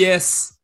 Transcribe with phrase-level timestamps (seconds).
[0.00, 0.56] Yes!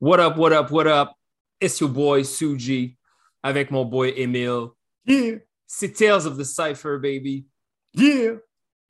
[0.00, 1.14] What up, what up, what up?
[1.58, 2.94] It's your boy Suji
[3.42, 4.72] avec mon boy Emile.
[5.06, 7.46] Yeah, C'est Tales of the Cypher, baby.
[7.94, 8.34] yeah.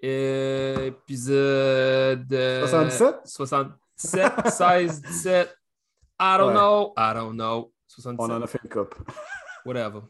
[0.02, 3.20] Euh, épisode euh, 77?
[3.26, 5.56] 77, 16, 17.
[6.18, 6.54] I don't Ouais.
[6.54, 6.92] know.
[6.96, 7.72] I don't know.
[7.86, 8.18] 77.
[8.18, 8.96] On en a fait une coupe.
[9.64, 10.00] Whatever.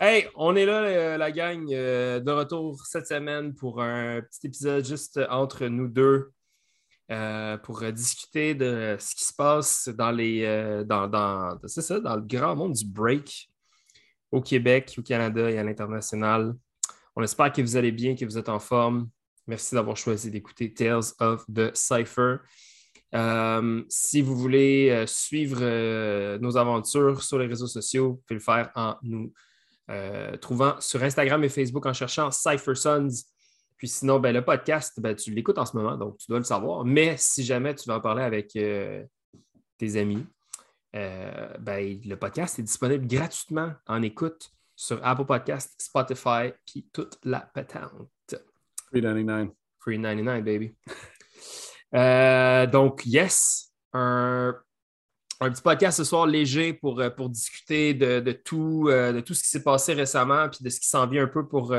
[0.00, 4.48] Hey, on est là, euh, la gang, euh, de retour cette semaine pour un petit
[4.48, 6.32] épisode juste entre nous deux
[7.10, 12.54] euh, pour euh, discuter de ce qui se passe dans les euh, dans, le grand
[12.54, 13.48] monde du break
[14.30, 16.54] au Québec, au Canada et à l'international.
[17.16, 19.08] On espère que vous allez bien, que vous êtes en forme.
[19.46, 22.40] Merci d'avoir choisi d'écouter Tales of the Cypher.
[23.88, 28.96] Si vous voulez suivre nos aventures sur les réseaux sociaux, vous pouvez le faire en
[29.02, 29.32] nous
[30.42, 33.24] trouvant sur Instagram et Facebook en cherchant Cypher Sons.
[33.78, 36.44] Puis sinon, ben, le podcast, ben, tu l'écoutes en ce moment, donc tu dois le
[36.44, 36.84] savoir.
[36.84, 39.04] Mais si jamais tu veux en parler avec euh,
[39.78, 40.26] tes amis,
[40.96, 47.18] euh, ben, le podcast est disponible gratuitement en écoute sur Apple Podcast, Spotify, puis toute
[47.24, 47.92] la patente.
[48.90, 49.50] 399.
[49.78, 50.74] Free 99, baby.
[51.94, 54.54] Euh, donc, yes, un,
[55.40, 59.42] un petit podcast ce soir léger pour, pour discuter de, de tout, de tout ce
[59.42, 61.74] qui s'est passé récemment puis de ce qui s'en vient un peu pour,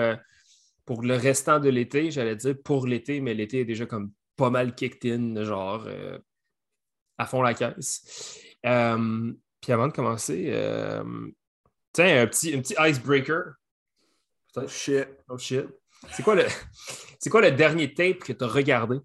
[0.89, 2.09] pour le restant de l'été.
[2.09, 6.17] J'allais dire pour l'été, mais l'été est déjà comme pas mal kicked in, genre euh,
[7.19, 8.39] à fond la caisse.
[8.65, 11.03] Euh, puis avant de commencer, euh,
[11.93, 13.53] tiens, un petit, un petit icebreaker.
[14.55, 15.07] Oh shit.
[15.27, 15.67] Oh shit.
[16.11, 16.45] C'est quoi le,
[17.19, 18.97] c'est quoi le dernier tape que tu as regardé?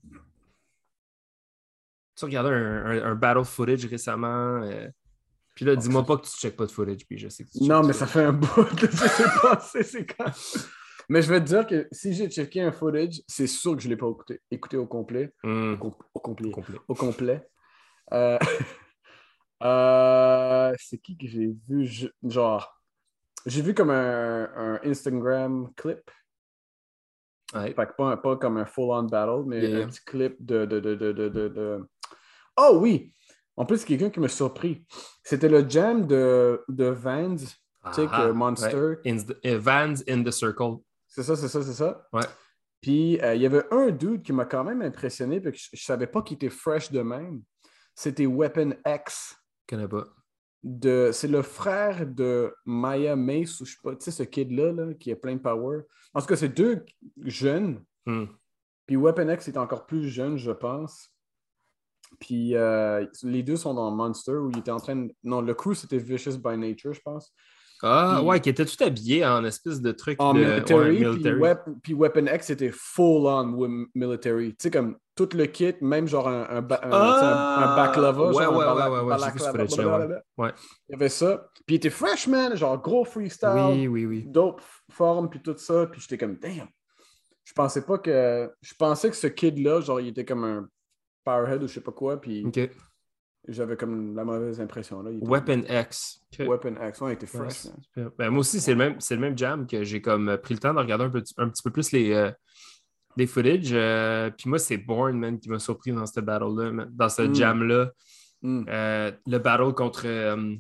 [2.16, 4.66] Tu as regardé un, un- un battle footage récemment?
[5.54, 7.50] puis là, dis-moi pas que tu ne checkes pas de footage, puis je sais que
[7.50, 8.06] tu Non, mais ça.
[8.06, 8.86] fait un bout que
[9.70, 10.32] c'est c'est quand.
[11.08, 13.88] Mais je vais te dire que si j'ai checké un footage, c'est sûr que je
[13.88, 15.32] ne l'ai pas écouté, écouté au complet.
[15.42, 16.50] Hmm, Au, com- au complet.
[16.50, 16.76] complet.
[16.88, 17.48] Au complet.
[18.12, 18.38] Euh,
[19.62, 21.86] euh, c'est qui que j'ai vu?
[21.86, 22.80] Je- Genre,
[23.46, 26.10] j'ai vu comme un, un Instagram clip.
[27.54, 27.72] Ouais.
[27.74, 29.84] Fait que pas, pas comme un full-on battle, mais Yeah.
[29.84, 31.88] un petit clip de, de, de, de, de, de- de-
[32.56, 33.12] Oh oui!
[33.56, 34.84] En plus, c'est quelqu'un qui m'a surpris.
[35.22, 37.36] C'était le jam de, de Vans.
[37.36, 38.74] Tu sais Ah, que Monster.
[38.74, 38.98] ouais.
[39.06, 40.78] In the- euh, Vans in the Circle.
[41.14, 42.08] C'est ça, c'est ça, c'est ça.
[42.12, 42.26] Ouais.
[42.80, 45.68] Puis euh, il y avait un dude qui m'a quand même impressionné, puis que je,
[45.72, 47.40] je savais pas qu'il était fresh de même.
[47.94, 49.36] C'était Weapon X.
[49.62, 50.04] Je connais pas.
[50.64, 51.10] De...
[51.12, 54.94] C'est le frère de Maya Mace, ou je sais pas, tu sais, ce kid-là, là,
[54.94, 55.82] qui a plein de power.
[56.14, 56.84] En tout cas, c'est deux
[57.22, 57.84] jeunes.
[58.06, 58.24] Hmm.
[58.86, 61.14] Puis Weapon X est encore plus jeune, je pense.
[62.18, 65.14] Puis euh, les deux sont dans Monster où il était en train de.
[65.22, 67.32] Non, le crew c'était Vicious by Nature, je pense.
[67.86, 70.40] Ah, Puis- ouais, qui était tout habillé en espèce de truc En de...
[70.40, 71.40] military, ouais, puis, military.
[71.40, 74.50] Wep- puis Weapon X c'était full on military.
[74.52, 76.88] Tu sais, comme tout le kit, même genre un, un, ba- Ah!
[76.88, 78.26] tu sais, un- un baklava.
[78.32, 80.08] Ouais, genre ouais, un ouais, ouais, ouais, j'ai vu ouais.
[80.38, 80.50] Ouais.
[80.88, 81.46] Il y avait ça.
[81.66, 84.24] Puis il était fresh, man, genre gros freestyle, Oui, oui, oui.
[84.26, 85.86] dope forme, puis tout ça.
[85.86, 86.66] Puis j'étais comme, damn.
[87.44, 88.50] Je pensais pas que.
[88.62, 90.66] Je pensais que ce kid-là, genre, il était comme un
[91.24, 92.18] powerhead ou je sais pas quoi.
[92.20, 92.42] Puis.
[93.48, 95.02] J'avais comme la mauvaise impression.
[95.02, 95.10] Là.
[95.10, 96.20] Était- Weapon X.
[96.40, 96.46] OK.
[96.48, 97.66] Weapon X, ouais, il était fresh.
[98.18, 100.54] Ben, moi aussi, c'est le, même, c'est le même jam que j'ai comme euh, pris
[100.54, 102.30] le temps de regarder un, peu, un petit peu plus les, euh,
[103.16, 103.70] les footage.
[103.72, 107.34] euh, puis moi, c'est Bourne, man, qui m'a surpris dans ce battle-là, dans ce Mm.
[107.34, 107.90] jam-là.
[108.42, 108.64] Mm.
[108.68, 110.54] Euh, le battle contre euh,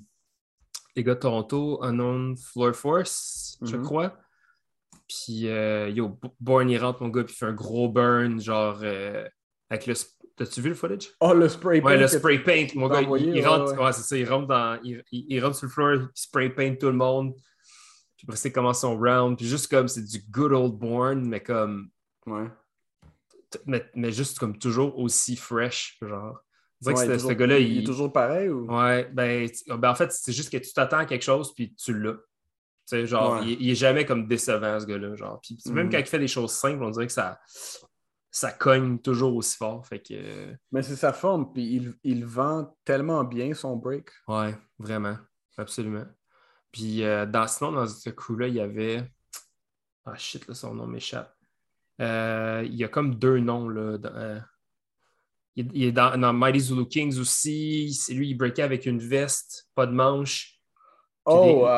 [0.96, 3.82] les gars de Toronto, Unknown Floor Force, je Mhm.
[3.82, 4.16] crois.
[5.08, 8.78] Puis, euh, yo, Bourne, il rentre, mon gars, puis il fait un gros burn, genre,
[8.82, 9.28] euh,
[9.68, 9.94] avec le...
[10.36, 11.10] T'as-tu vu le footage?
[11.20, 13.72] Oh, le spray Ouais, le paint spray paint, mon gars, il- envoyé, il, ouais, rentre,
[13.78, 13.84] ouais.
[13.84, 16.86] ouais, c'est ça, il rentre dans, il, rentre sur le floor, il spray paint tout
[16.86, 17.34] le monde.
[18.16, 21.40] Puis après, c'est commence son round, puis juste comme, c'est du good old born, mais
[21.40, 21.88] comme,
[22.26, 22.48] Ouais.
[23.66, 26.40] mais, mais juste comme toujours aussi fresh, genre.
[26.80, 27.72] Dirait Ouais, que ce- gars-là, il...
[27.72, 28.66] il, est toujours pareil ou?
[28.66, 31.74] ouais, ben, tu- ben, en fait, c'est juste que tu t'attends à quelque chose, puis
[31.76, 32.14] tu l'as.
[32.14, 32.18] Tu
[32.86, 35.40] sais, genre, il, il est jamais comme décevant, ce gars-là, genre.
[35.40, 35.92] Puis même Mhm.
[35.92, 37.38] quand il fait des choses simples, on dirait que ça,
[38.36, 40.14] ça cogne toujours aussi fort, fait que...
[40.14, 44.10] euh, Mais c'est sa forme, puis il, il vend tellement bien son break.
[44.26, 45.16] Ouais, vraiment.
[45.56, 46.04] Absolument.
[46.72, 49.08] Puis euh, dans, sinon, dans ce crew-là, il y avait.
[50.04, 51.32] Ah shit, là, son nom m'échappe.
[52.00, 53.68] Euh, il y a comme deux noms.
[53.68, 54.40] Là, dans, euh,
[55.54, 57.94] il, il est dans, dans Mighty Zulu Kings aussi.
[57.94, 60.60] C'est lui, il breakait avec une veste, pas de manche.
[61.24, 61.68] Oh, des-.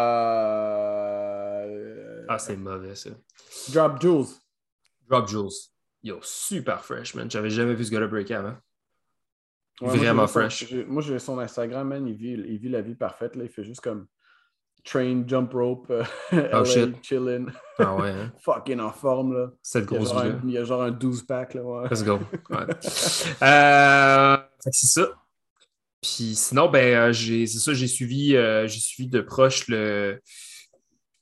[2.31, 3.11] Ah, c'est mauvais ça.
[3.69, 4.25] Drop Jules.
[5.07, 5.76] Drop Jules.
[6.03, 7.31] Yo, super fresh, man.
[7.31, 8.57] J'avais jamais vu ce gars-là breaker avant.
[9.81, 10.73] Ouais, Vraiment fresh.
[10.87, 12.07] moi, j'ai son Instagram, man.
[12.07, 13.37] Il vit, il vit la vie parfaite.
[13.37, 13.45] Là.
[13.45, 14.07] Il fait juste comme
[14.85, 16.95] train, jump rope, euh, LA, Oh, shit.
[17.03, 17.47] chillin',
[17.79, 18.33] Ah ouais, hein?
[18.39, 19.35] fucking en forme.
[19.35, 19.51] Là.
[19.63, 21.55] Cette grosse vie il y a genre un 12-pack.
[21.55, 21.89] Là, ouais.
[21.91, 22.21] Let's go.
[22.51, 22.67] Ouais.
[23.43, 24.37] Euh,
[24.71, 25.09] c'est ça.
[26.01, 30.21] Puis sinon, ben, c'est ça, j'ai suivi, j'ai suivi de proche le,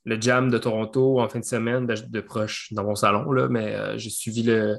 [0.05, 3.47] le jam de Toronto en fin de semaine, ben, de proche dans mon salon, là,
[3.47, 4.77] mais j'ai suivi le,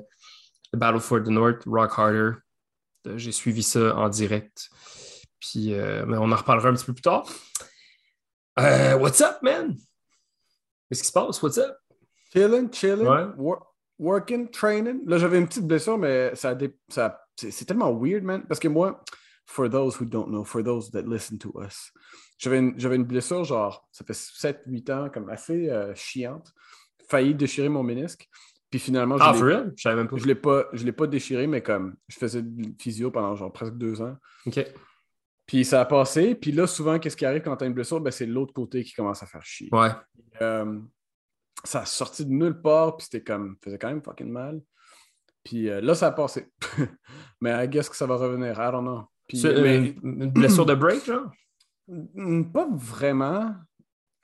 [0.72, 2.32] Battle for the North, Rock Harder.
[3.16, 4.68] J'ai suivi ça en direct.
[5.40, 7.26] Puis, mais on en reparlera un petit peu plus tard.
[8.56, 9.76] what's up, man?
[10.88, 11.42] Qu'est-ce qui se passe?
[11.42, 11.76] What's up?
[12.32, 13.08] Chilling, chilling,
[13.98, 15.02] working, training.
[15.06, 16.56] Là, j'avais une petite blessure, mais ça,
[16.88, 18.44] ça c'est tellement weird, man.
[18.46, 19.02] Parce que moi,
[19.46, 21.92] for those who don't know, for those that listen to us,
[22.38, 26.52] j'avais une, une, blessure, genre, ça fait 7-8 ans, comme assez euh, chiante.
[27.08, 28.28] Failli déchirer mon ménisque.
[28.70, 29.32] Puis finalement, ah?
[29.32, 30.16] Je savais même pas.
[30.16, 33.52] Je l'ai pas, je l'ai pas déchiré, mais comme je faisais de physio pendant genre
[33.52, 34.16] presque deux ans.
[34.44, 34.66] OK.
[35.46, 36.34] Puis ça a passé.
[36.34, 38.00] Puis là, souvent, qu'est-ce qui arrive quand tu as une blessure?
[38.00, 39.68] Ben, c'est l'autre côté qui commence à faire chier.
[39.70, 39.90] Ouais.
[40.42, 40.80] Euh,
[41.62, 44.60] ça a sorti de nulle part, puis c'était comme, faisait quand même fucking mal.
[45.44, 46.48] Puis euh, là, ça a passé.
[47.40, 48.54] mais I guess que ça va revenir.
[48.54, 49.08] I don't know.
[49.26, 51.30] Puis, une, blessure de break, genre?
[52.52, 53.54] Pas vraiment.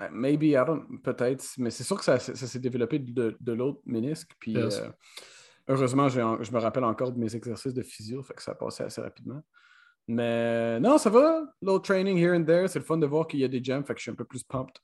[0.00, 1.44] Euh, maybe, I don't, peut-être.
[1.58, 4.31] Mais c'est sûr que ça, ça s'est développé de, de l'autre ménisque.
[4.38, 4.56] Puis
[5.69, 8.84] heureusement, je me rappelle encore de mes exercices de physio, fait que ça a passé
[8.84, 9.43] assez rapidement.
[10.08, 11.43] Mais non, ça va.
[11.60, 12.69] Little training here and there.
[12.69, 13.84] C'est le fun de voir qu'il y a des jams.
[13.84, 14.75] Fait que je suis un peu plus pumped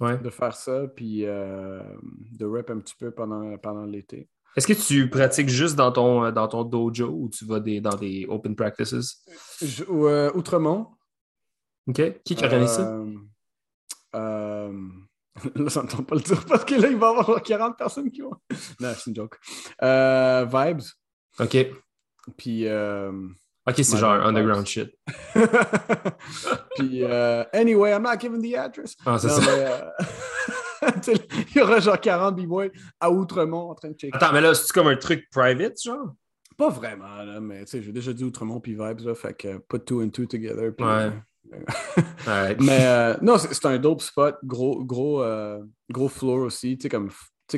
[0.00, 0.86] de faire ça.
[0.88, 1.82] Puis euh,
[2.32, 4.28] de rep un petit peu pendant, pendant l'été.
[4.56, 7.80] Est-ce que tu pratiques juste dans ton, euh, dans ton dojo ou tu vas des,
[7.80, 9.22] dans des open practices?
[9.90, 10.88] Euh, Outremont.
[11.86, 12.22] OK.
[12.24, 12.98] Qui organise ça?
[14.14, 14.72] Euh,
[15.54, 17.76] là, ça ne tente pas le dire parce que là, il va y avoir 40
[17.76, 18.32] personnes qui vont.
[18.80, 19.38] non, c'est une joke.
[19.80, 20.86] vibes.
[21.38, 21.56] OK.
[22.36, 22.66] Puis.
[23.68, 24.96] Ok, c'est genre underground shit.
[26.76, 27.04] Puis,
[27.52, 28.94] anyway, I'm not giving the address.
[29.04, 29.40] Ah, c'est ça.
[29.40, 30.06] Mais,
[31.54, 32.68] il y aura genre 40 b-boys
[33.00, 34.16] à Outremont en train de checker.
[34.16, 36.14] Attends, mais là, c'est comme un truc private, genre?
[36.56, 39.58] Pas vraiment, là, mais tu sais, j'ai déjà dit Outremont puis Vibes, là, fait que
[39.58, 40.72] put two and two together.
[40.78, 41.12] Ouais.
[42.28, 46.84] Euh, mais euh, non, c'est un dope spot, gros, gros, euh, gros floor aussi, tu
[46.84, 47.10] sais, comme,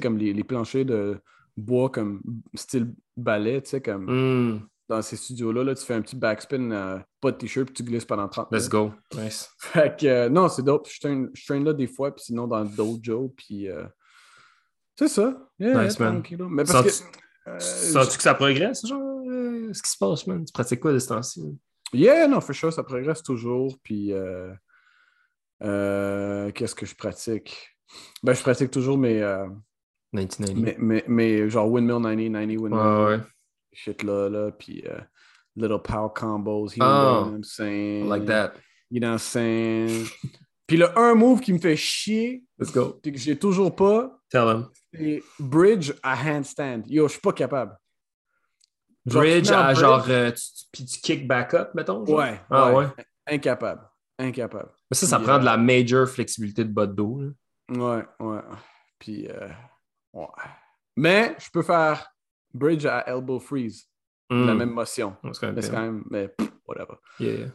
[0.02, 1.18] comme les, les, planchers de
[1.56, 2.20] bois, comme
[2.54, 4.06] style ballet, tu sais, comme.
[4.06, 7.74] Mm dans ces studios-là, là, tu fais un petit backspin, euh, pas de t-shirt, puis
[7.74, 8.64] tu glisses pendant 30 minutes.
[8.64, 8.92] Let's go.
[9.14, 9.50] Nice.
[9.58, 10.88] Fait que, euh, non, c'est dope.
[10.90, 13.84] Je traîne, je traîne, là des fois, puis sinon dans le dojo, puis euh,
[14.96, 15.36] c'est ça.
[15.58, 16.22] nice, man.
[16.50, 17.58] Mais parce que.
[17.58, 19.22] Sens-tu que ça progresse, genre,
[19.72, 20.44] ce qui se passe, man?
[20.44, 21.42] Tu pratiques quoi de ce temps-ci?
[21.94, 24.12] Yeah, non, for sure, ça progresse toujours, puis
[25.60, 27.74] qu'est-ce que je pratique?
[28.22, 29.20] Ben, je pratique toujours mes.
[30.12, 30.76] 1990.
[30.78, 32.80] Mais, mais, genre Windmill 90, 90 Windmill.
[32.80, 33.20] Ouais, ouais
[33.72, 35.02] shit là, là puis uh,
[35.56, 38.08] little power combos here, oh, what I'm saying?
[38.08, 38.54] Like that.
[38.90, 40.06] You know what I'm saying?
[40.66, 43.00] puis le un move qui me fait chier, Let's go.
[43.02, 44.68] que j'ai toujours pas, Tell him.
[44.92, 46.82] c'est bridge à handstand.
[46.86, 47.76] Yo, je suis pas capable.
[49.06, 50.30] Bridge à genre, euh,
[50.72, 52.04] puis tu kick back up, mettons?
[52.04, 52.18] Genre?
[52.18, 52.86] Ouais, ah, ouais.
[53.26, 53.82] Incapable.
[54.18, 54.70] Incapable.
[54.90, 57.20] Mais ça, ça prend de la euh, major flexibilité de bas de dos.
[57.70, 58.40] Ouais, ouais.
[58.98, 59.48] Puis, euh,
[60.12, 60.26] ouais.
[60.96, 62.10] Mais je peux faire
[62.54, 63.88] bridge à elbow freeze.
[64.30, 64.58] La hmm.
[64.58, 65.16] même motion.
[65.32, 66.34] C'est quand même, mais
[66.66, 66.98] whatever.
[67.18, 67.46] Yeah, yeah.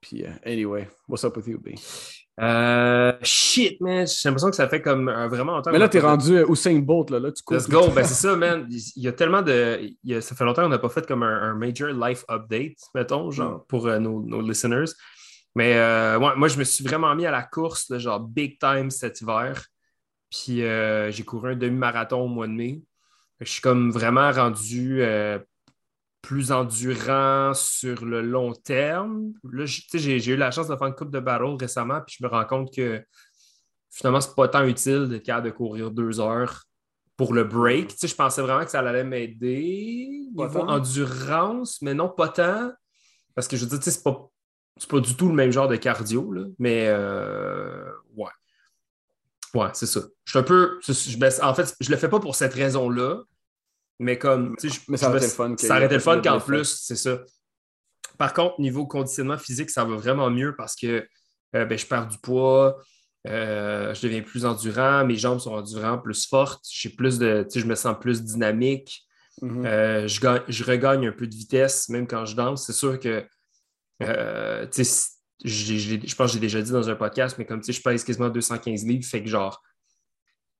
[0.00, 1.74] Puis, uh, anyway, what's up with you, B?
[2.38, 4.06] Euh, shit, man.
[4.06, 5.72] J'ai l'impression que ça fait comme euh, vraiment longtemps.
[5.72, 7.18] Mais là, t'es rendu euh, Usain Bolt, là.
[7.18, 7.88] là tu Let's go.
[7.88, 8.66] ben, c'est ça, man.
[8.70, 9.90] Il y a tellement de.
[10.20, 13.64] Ça fait longtemps qu'on n'a pas fait comme un, major life update, mettons, genre, mm.
[13.68, 14.92] pour nos, nos, listeners.
[15.54, 19.22] Mais ouais, moi, je me suis vraiment mis à la course, genre, big time cet
[19.22, 19.64] hiver.
[20.30, 20.60] Puis
[21.10, 22.82] j'ai couru un demi-marathon au mois de mai.
[23.40, 25.38] Je suis comme vraiment rendu euh,
[26.22, 29.32] plus endurant sur le long terme.
[29.44, 32.30] Là, j'ai eu la chance de faire une coupe de battle récemment, puis je me
[32.30, 33.04] rends compte que
[33.90, 36.64] finalement, c'est pas tant utile d'être capable de courir deux heures
[37.16, 37.94] pour le break.
[38.00, 42.72] je pensais vraiment que ça allait m'aider niveau endurance, mais non, pas tant.
[43.34, 44.30] Parce que je veux dire, c'est pas,
[44.88, 47.90] pas du tout le même genre de cardio, là, mais euh,
[49.56, 49.68] ouais.
[49.72, 50.00] C'est ça.
[50.24, 50.78] Je suis un peu.
[51.42, 53.22] en fait, je le fais pas pour cette raison-là,
[53.98, 54.56] mais comme.
[54.88, 55.54] Mais ça aurait été le fun.
[55.58, 57.20] Ça aurait été le fun qu'en plus, c'est ça.
[58.18, 61.06] Par contre, niveau conditionnement physique, ça va vraiment mieux parce que
[61.54, 62.78] euh, ben, je perds du poids,
[63.28, 66.64] euh, je deviens plus endurant, mes jambes sont endurant, plus fortes,
[66.96, 69.02] plus de, je me sens plus dynamique,
[69.42, 69.66] mm-hmm.
[69.66, 72.64] euh, je, je, regagne un peu de vitesse, même quand je danse.
[72.64, 73.26] C'est sûr que
[75.44, 78.04] je pense que j'ai déjà dit dans un podcast, mais comme tu sais, je pèse
[78.04, 79.62] quasiment 215 livres, fait que genre,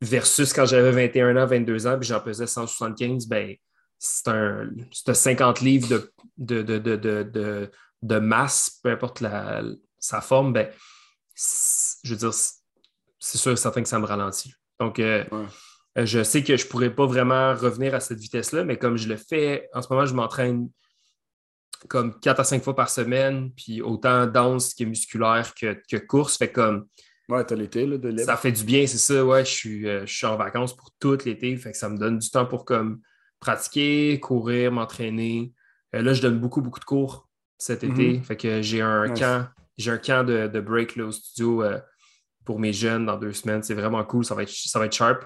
[0.01, 3.55] versus quand j'avais 21 ans, 22 ans, puis j'en pesais 175, ben,
[3.99, 5.89] c'est un, 50 livres
[6.37, 7.71] de, de,
[8.03, 9.63] de, masse, peu importe la,
[9.99, 10.69] sa forme, ben,
[11.35, 12.33] je veux dire,
[13.19, 14.53] c'est sûr certain que ça me ralentit.
[14.79, 15.25] Donc, euh,
[15.97, 19.09] je sais que je ne pourrais pas vraiment revenir à cette vitesse-là, mais comme je
[19.09, 20.69] le fais, en ce moment, je m'entraîne
[21.89, 26.37] comme 4 à 5 fois par semaine, puis autant danse que musculaire que, que course.
[26.37, 26.87] Fait comme.
[27.29, 28.25] Ouais, t'as l'été de libre.
[28.25, 29.25] Ça fait du bien, c'est ça.
[29.25, 31.57] Ouais, je suis, euh, je suis en vacances pour tout l'été.
[31.57, 33.01] Fait que ça me donne du temps pour comme
[33.41, 35.53] pratiquer, courir, m'entraîner.
[35.95, 37.29] Euh, là, je donne beaucoup, beaucoup de cours
[37.59, 38.15] cet été.
[38.15, 38.23] Mhm.
[38.23, 41.81] Fait que j'ai un camp, j'ai un camp de, de break là, au studio euh,
[42.45, 43.63] pour mes jeunes dans deux semaines.
[43.63, 44.25] C'est vraiment cool.
[44.25, 45.25] Ça va être, ça va être sharp.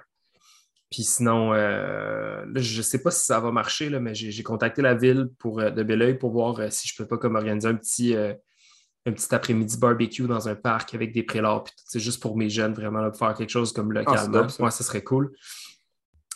[0.91, 4.83] Puis sinon, euh, je ne sais pas si ça va marcher, là, mais j'ai contacté
[4.83, 8.17] la ville pour, de Belleuil pour voir si je peux pas comme organiser un petit,
[8.17, 11.73] un petit après-midi barbecue dans un parc avec des prélates.
[11.85, 14.47] C'est juste pour mes jeunes, vraiment, pour faire quelque chose comme localement.
[14.49, 15.33] Ah, Moi, ça serait cool.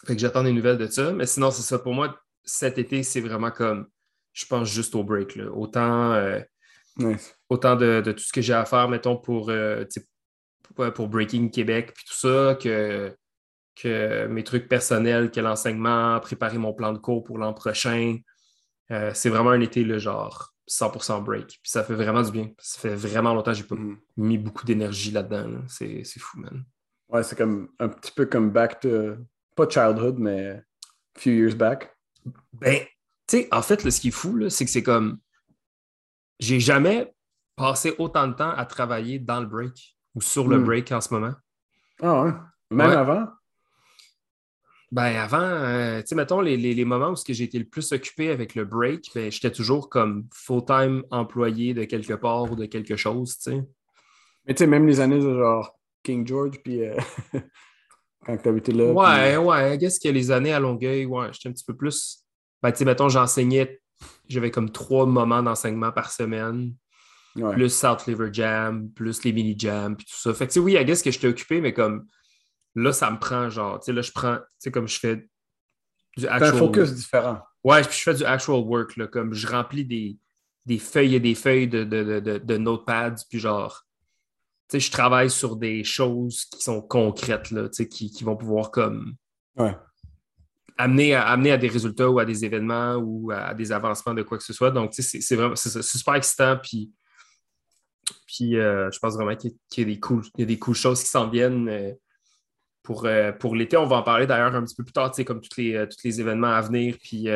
[0.06, 1.12] Fait que j'attends des nouvelles de ça.
[1.12, 1.78] Mais sinon, c'est ça.
[1.78, 3.86] Pour moi, cet été, c'est vraiment comme,
[4.32, 5.38] je pense juste au break.
[5.52, 6.40] Autant, euh,
[7.48, 9.84] autant de, tout ce que j'ai à faire, mettons, pour, euh,
[10.94, 13.14] pour Breaking Québec, puis tout ça, que,
[13.74, 18.18] que mes trucs personnels, que l'enseignement, préparer mon plan de cours pour l'an prochain.
[18.90, 21.46] Euh, c'est vraiment un été, le genre 100% break.
[21.46, 22.50] Puis ça fait vraiment du bien.
[22.58, 23.98] Ça fait vraiment longtemps que j'ai pas mm.
[24.16, 25.62] mis beaucoup d'énergie là-dedans.
[25.68, 26.64] C'est fou, man.
[27.08, 29.16] Ouais, c'est comme un petit peu comme back to
[29.54, 30.62] pas childhood, mais
[31.16, 31.96] few years back.
[32.52, 32.80] Ben,
[33.26, 35.18] tu sais, en fait, ce qui est fou, c'est que c'est comme.
[36.40, 37.14] J'ai jamais
[37.56, 40.64] passé autant de temps à travailler dans le break ou sur le hmm.
[40.64, 41.34] break en ce moment.
[42.02, 42.32] Ah ouais?
[42.70, 43.28] Même avant?
[44.94, 48.54] Ben avant, euh, tu sais, mettons, les, moments où j'ai été le plus occupé avec
[48.54, 53.36] le break, ben, j'étais toujours comme full-time employé de quelque part ou de quelque chose,
[53.38, 53.64] tu sais.
[54.46, 56.94] Mais tu sais, même les années de genre King George, puis euh,
[58.24, 58.92] quand tu habité là.
[58.92, 59.78] Ouais, ouais.
[59.78, 62.24] Qu'est-ce que les années à Longueuil, ouais, j'étais un petit peu plus.
[62.62, 63.80] Ben, tu sais, mettons, j'enseignais,
[64.28, 66.72] j'avais comme trois moments d'enseignement par semaine.
[67.34, 70.32] Plus South Liver Jam, plus les mini jams, puis tout ça.
[70.34, 72.06] Fait que, tu sais, oui, à guess que j'étais occupé, mais comme
[72.74, 75.28] là, ça me prend, genre, tu sais, là, je prends, tu sais, comme je fais
[76.16, 76.54] du actual.
[76.54, 77.38] un focus différent.
[77.62, 80.18] Ouais, puis je fais du actual work, là, comme je remplis des,
[80.66, 83.84] des feuilles et des feuilles de, de, de, de notepads, puis genre,
[84.72, 89.14] je travaille sur des choses qui sont concrètes, là, qui, qui vont pouvoir comme
[90.76, 94.22] amener, à, amener à des résultats ou à des événements ou à des avancements de
[94.22, 94.70] quoi que ce soit.
[94.70, 96.58] Donc, c'est vraiment c'est super excitant.
[96.62, 96.92] Puis,
[98.26, 100.74] puis euh, je pense vraiment qu'il y, a des cool, il y a des cool
[100.74, 101.68] choses qui s'en viennent.
[101.68, 101.92] Euh,
[102.84, 105.40] pour, euh, pour l'été, on va en parler d'ailleurs un petit peu plus tard, comme
[105.40, 107.28] tous les, tous les événements à venir, puis,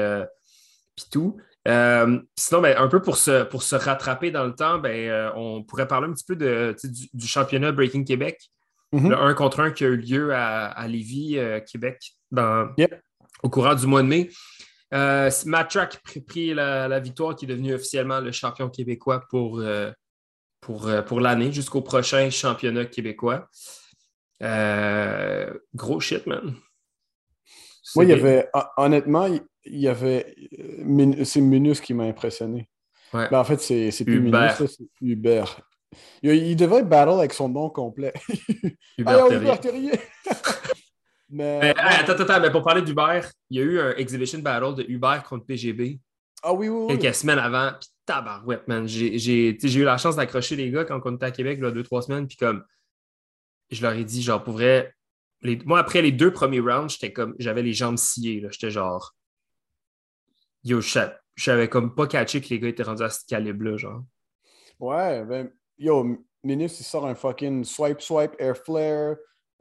[0.95, 1.41] puis tout.
[1.69, 5.31] Euh, sinon, ben, un peu pour se, pour se rattraper dans le temps, ben, euh,
[5.35, 6.75] on pourrait parler un petit peu de,
[7.13, 8.51] du, championnat Breaking Québec,
[8.93, 9.09] mm-hmm.
[9.09, 11.99] le 1 contre 1 qui a eu lieu à, à Lévis, euh, Québec,
[12.31, 12.71] dans,
[13.43, 14.31] au courant du mois de mai.
[14.91, 19.63] Matt Track a pris la, victoire, qui est devenu officiellement le champion québécois pour,
[20.61, 23.47] pour, pour l'année jusqu'au prochain championnat québécois.
[24.41, 26.57] Gros shit, man.
[27.97, 30.35] Moi, il y avait, honnêtement, il y avait.
[30.59, 32.69] Euh, c'est Minus qui m'a impressionné.
[33.13, 35.45] Ben, en fait, c'est plus Minus, c'est Uber.
[36.23, 38.13] Il, devrait battle avec son nom complet.
[38.99, 39.93] Uber Terrier.
[41.31, 44.85] mais, attends, attends, mais pour parler d'Uber, il y a eu un exhibition battle de
[44.87, 45.99] Uber contre PGB.
[46.43, 47.73] Ah oui, oui, Quelques semaines avant.
[47.81, 48.87] Puis tabarouette, man.
[48.87, 52.03] J'ai eu la chance d'accrocher les gars quand on était à Québec, là, deux, trois
[52.03, 52.27] semaines.
[52.27, 52.63] Puis comme,
[53.71, 54.95] je leur ai dit, genre, pour vrai,
[55.65, 58.45] moi, après les deux premiers rounds, j'étais comme, j'avais les jambes sciées.
[58.51, 59.15] J'étais genre,
[60.65, 64.03] yo, je savais comme pas catché que les gars étaient rendus à ce calibre-là, genre.
[64.81, 69.17] Ouais, ben, yo, Minus, il sort un fucking swipe, swipe, air flare.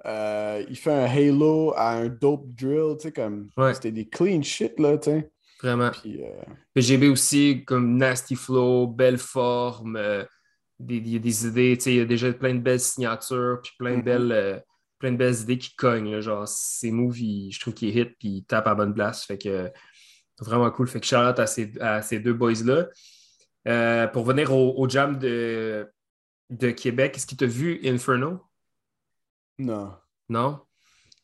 [0.06, 3.50] Euh, il fait un halo à un dope drill, tu sais, comme.
[3.74, 5.32] C'était des clean shit, là, tu sais.
[5.62, 5.90] Vraiment.
[5.90, 6.30] Puis, euh...
[6.76, 10.24] PGB aussi, comme Nasty Flow, belle forme, euh,
[10.80, 13.98] des, des, idées, tu sais, il y a déjà plein de belles signatures, puis plein
[13.98, 14.04] de mm-hmm.
[14.04, 14.32] belles.
[14.32, 14.60] Euh,
[15.00, 16.20] plein de belles idées qui cognent.
[16.22, 19.26] genre, ces moves, je trouve qu'il hit puis il tape à bonne place.
[19.26, 19.72] Fait que
[20.40, 20.88] Vraiment cool.
[20.88, 22.88] Fait que Charlotte à ces, à ces deux boys-là.
[23.68, 25.90] Euh, pour venir au, jam de,
[26.50, 28.42] de Québec, est-ce tu as vu Inferno?
[29.58, 29.94] Non.
[30.30, 30.62] Non?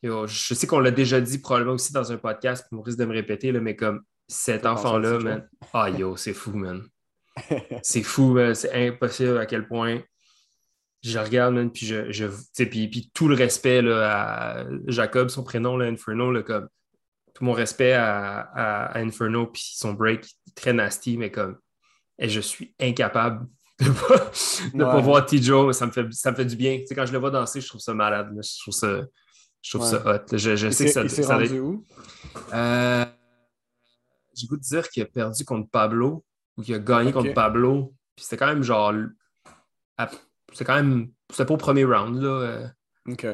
[0.04, 3.06] je sais qu'on l'a déjà dit probablement aussi dans un podcast, puis on risque de
[3.06, 5.50] me répéter, là, mais comme cet enfant-là, man.
[5.72, 6.84] Ah yo, c'est fou, man.
[7.82, 10.02] C'est fou, c'est impossible à quel point
[11.04, 12.26] je regarde, man, puis je, je
[12.64, 16.70] puis, puis, tout le respect là, à Jacob, son prénom, là, Inferno, là, comme
[17.34, 20.26] tout mon respect à, Inferno puis son break,
[20.56, 21.58] très nasty, mais comme
[22.20, 23.48] et je suis incapable
[23.80, 23.88] de
[24.78, 25.76] ne pas, voir T-Joe.
[25.76, 26.78] Ça me, fait, ça me fait du bien.
[26.78, 28.30] Tu sais, quand je le vois danser, je trouve ça malade.
[28.32, 29.02] Je trouve ça,
[29.62, 30.38] je trouve ça hot.
[30.38, 31.04] Je, je sais que ça.
[31.04, 31.84] Il s'est rendu où?
[32.54, 33.04] Euh,
[34.36, 36.24] j'ai goût de dire qu'il a perdu contre Pablo
[36.58, 37.94] ou qu'il a gagné contre Pablo.
[38.16, 38.94] Puis c'était quand même genre.
[40.54, 41.12] C'est quand même.
[41.30, 42.22] C'était pas au premier round.
[42.22, 42.30] Là.
[42.30, 42.68] Euh.
[43.10, 43.26] OK.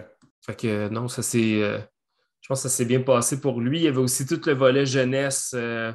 [0.45, 1.61] Fait que non, ça c'est.
[1.61, 1.79] Euh,
[2.41, 3.79] je pense que ça s'est bien passé pour lui.
[3.79, 5.91] Il y avait aussi tout le volet jeunesse, euh,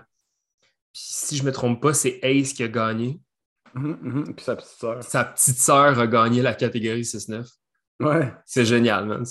[0.93, 3.21] si je ne me trompe pas, c'est Ace qui a gagné.
[3.75, 5.03] Mm Puis sa petite sœur.
[5.03, 7.51] Sa petite sœur a gagné la catégorie 6-9.
[8.01, 8.33] Ouais.
[8.45, 9.25] C'est génial, man.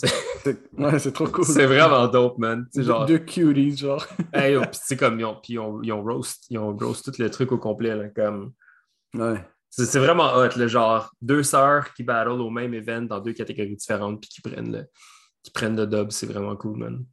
[0.78, 1.46] Ouais, c'est trop cool.
[1.46, 2.66] C'est vraiment dope, man.
[2.76, 3.06] genre...
[3.06, 4.06] Deux cuties, genre.
[4.34, 7.06] hey, puis c'est comme, ils ont, puis ils ont, ils ont, roast, ils ont roast
[7.06, 8.54] tout le truc au complet, là, comme...
[9.14, 9.44] Ouais.
[9.70, 13.76] C'est vraiment hot, le genre deux sœurs qui battle au même event dans deux catégories
[13.76, 14.86] différentes puis qui prennent le,
[15.42, 17.06] qui prennent le dub, c'est vraiment cool, man.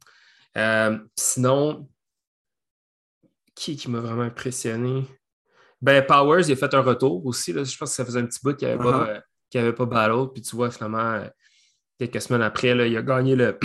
[0.57, 1.89] Euh, sinon,
[3.55, 5.05] qui, qui m'a vraiment impressionné?
[5.81, 7.51] Ben, Powers, il a fait un retour aussi.
[7.51, 7.63] Là.
[7.63, 9.21] Je pense que ça faisait un petit bout qu'il n'avait pas,
[9.59, 9.61] uh-huh.
[9.61, 10.31] avait pas battle.
[10.33, 11.27] Puis tu vois, finalement, euh,
[11.99, 13.57] quelques semaines après, là, il a gagné le,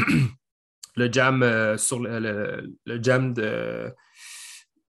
[0.96, 3.92] le jam euh, sur le, le, jam de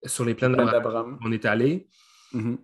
[0.04, 1.18] sur les plaines d'Abraham.
[1.24, 1.88] On est allé.
[2.32, 2.58] Mm-hmm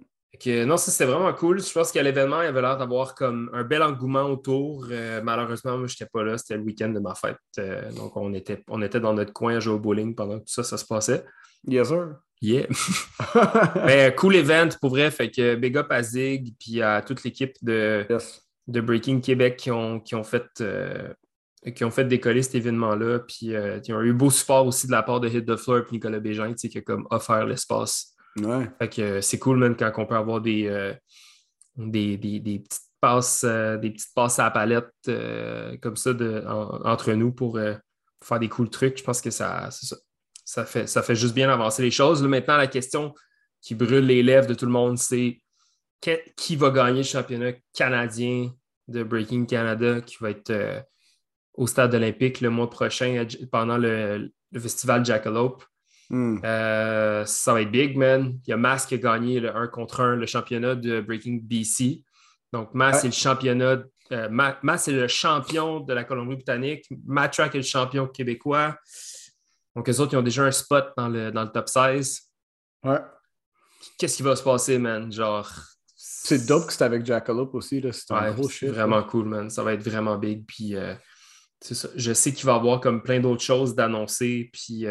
[0.67, 1.61] non, ça c'était vraiment cool.
[1.63, 4.87] Je pense qu'à l'événement, il y avait l'air d'avoir comme un bel engouement autour.
[4.91, 6.39] Euh, malheureusement, moi, je n'étais pas là.
[6.39, 7.37] C'était le week-end de ma fête.
[7.59, 10.45] Euh, donc, on était, on était dans notre coin à jouer au bowling pendant que
[10.45, 11.25] tout ça, ça se passait.
[11.67, 12.17] Yes, sir.
[12.43, 12.67] Yeah.
[13.87, 15.11] Mais cool event pour vrai.
[15.11, 18.07] Fait que big up à Zig puis à toute l'équipe de,
[18.67, 20.47] de Breaking Québec qui ont, qui ont fait.
[20.61, 21.09] Euh,
[21.77, 23.21] qui ont fait décoller cet événement-là.
[23.21, 25.93] Puis qui ont eu beau support aussi de la part de Hit the Floor et
[25.93, 28.71] Nicolas Bégin, qui a comme offert l'espace Ouais.
[28.79, 30.95] Fait que euh, c'est cool, même, quand on peut avoir des, euh,
[31.77, 37.33] des, petites passes, euh, des petites passes à la palette comme ça de, entre nous
[37.33, 37.59] pour,
[38.23, 38.99] faire des cool trucs.
[38.99, 39.97] Je pense que ça, ça,
[40.65, 42.23] fait, ça fait juste bien avancer les choses.
[42.23, 43.15] maintenant, la question
[43.61, 45.39] qui brûle les lèvres de tout le monde, c'est
[46.37, 48.51] qui va gagner le championnat canadien
[48.89, 50.85] de Breaking Canada qui va être
[51.55, 55.65] au stade olympique le mois prochain pendant le, le festival Jackalope?
[56.11, 56.39] Hmm.
[56.45, 58.39] Euh, ça va être big, man.
[58.47, 61.41] Il y a Mass qui a gagné le 1 contre 1, le championnat de Breaking
[61.43, 62.05] BC.
[62.53, 63.83] Donc, Mass est le championnat.
[64.13, 66.87] Euh, Mass est le champion de la Colombie-Britannique.
[67.07, 68.77] Matt Track est le champion québécois.
[69.75, 72.21] Donc, eux autres, ils ont déjà un spot dans le, dans le top 16.
[72.85, 73.01] Ouais.
[73.99, 75.11] Qu'est-ce qui va se passer, man?
[75.11, 75.51] Genre.
[75.97, 77.83] C'est dope que c'est avec Jackalope aussi.
[77.93, 78.69] C'est un gros shit.
[78.69, 79.51] vraiment cool, man.
[79.51, 80.45] Ça va être vraiment big.
[80.47, 80.95] Puis, euh,
[81.61, 81.89] ça.
[81.97, 84.51] Je sais qu'il va y avoir comme plein d'autres choses d'annoncer.
[84.53, 84.87] Puis,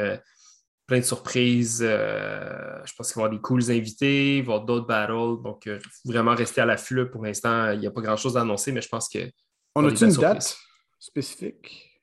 [0.92, 1.80] plein de surprises.
[1.82, 4.88] Euh, je pense qu'il va y avoir des cools invités, il va y avoir d'autres
[4.88, 5.42] battles.
[5.42, 7.10] Donc, euh, vraiment rester à l'afflux.
[7.10, 9.32] Pour l'instant, il n'y a pas grand-chose à annoncer, mais je pense que.
[9.74, 10.58] On a-tu une date
[11.00, 12.02] spécifique?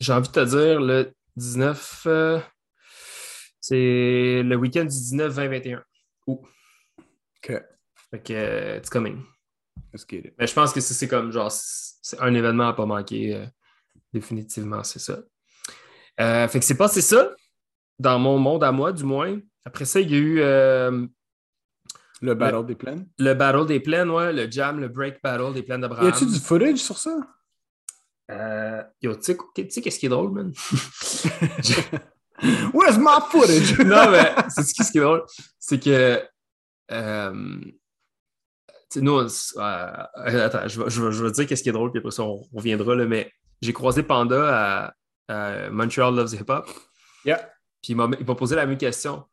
[0.00, 2.02] J'ai envie de te dire le 19.
[2.06, 2.40] Euh,
[3.60, 5.84] c'est le week-end du 19, 20, 21.
[6.26, 6.42] OK.
[7.42, 9.22] Fait que, it's coming.
[9.92, 10.34] It.
[10.38, 13.46] Mais je pense que c'est comme genre, c'est un événement à ne pas manquer.
[14.12, 15.18] définitivement, c'est ça.
[16.48, 17.30] fait que c'est passé ça
[17.98, 19.38] dans mon monde à moi, du moins.
[19.64, 20.40] Après ça, il y a eu.
[20.40, 21.06] Euh,
[22.22, 23.06] le Battle des Plaines.
[23.18, 26.06] Le Battle des Plaines, ouais, le Jam, le Break Battle des Plaines d'Abraham.
[26.06, 27.18] Y a-tu du footage sur ça?
[28.30, 29.36] Euh, yo, tu sais
[29.82, 30.52] qu'est-ce qui est drôle, man?
[32.74, 33.78] Where's my footage?
[33.84, 35.24] non, mais c'est ce qui est drôle.
[35.58, 36.22] C'est que.
[36.90, 37.60] Euh,
[38.96, 42.12] nous, euh, attends, je vais, je, je vais dire qu'est-ce qui est drôle, puis après
[42.12, 44.94] ça, on reviendra, là, mais j'ai croisé Panda à,
[45.28, 46.68] à Montreal Loves Hip Hop.
[47.24, 47.50] Yeah.
[47.82, 49.24] Puis il m'a posé la même question.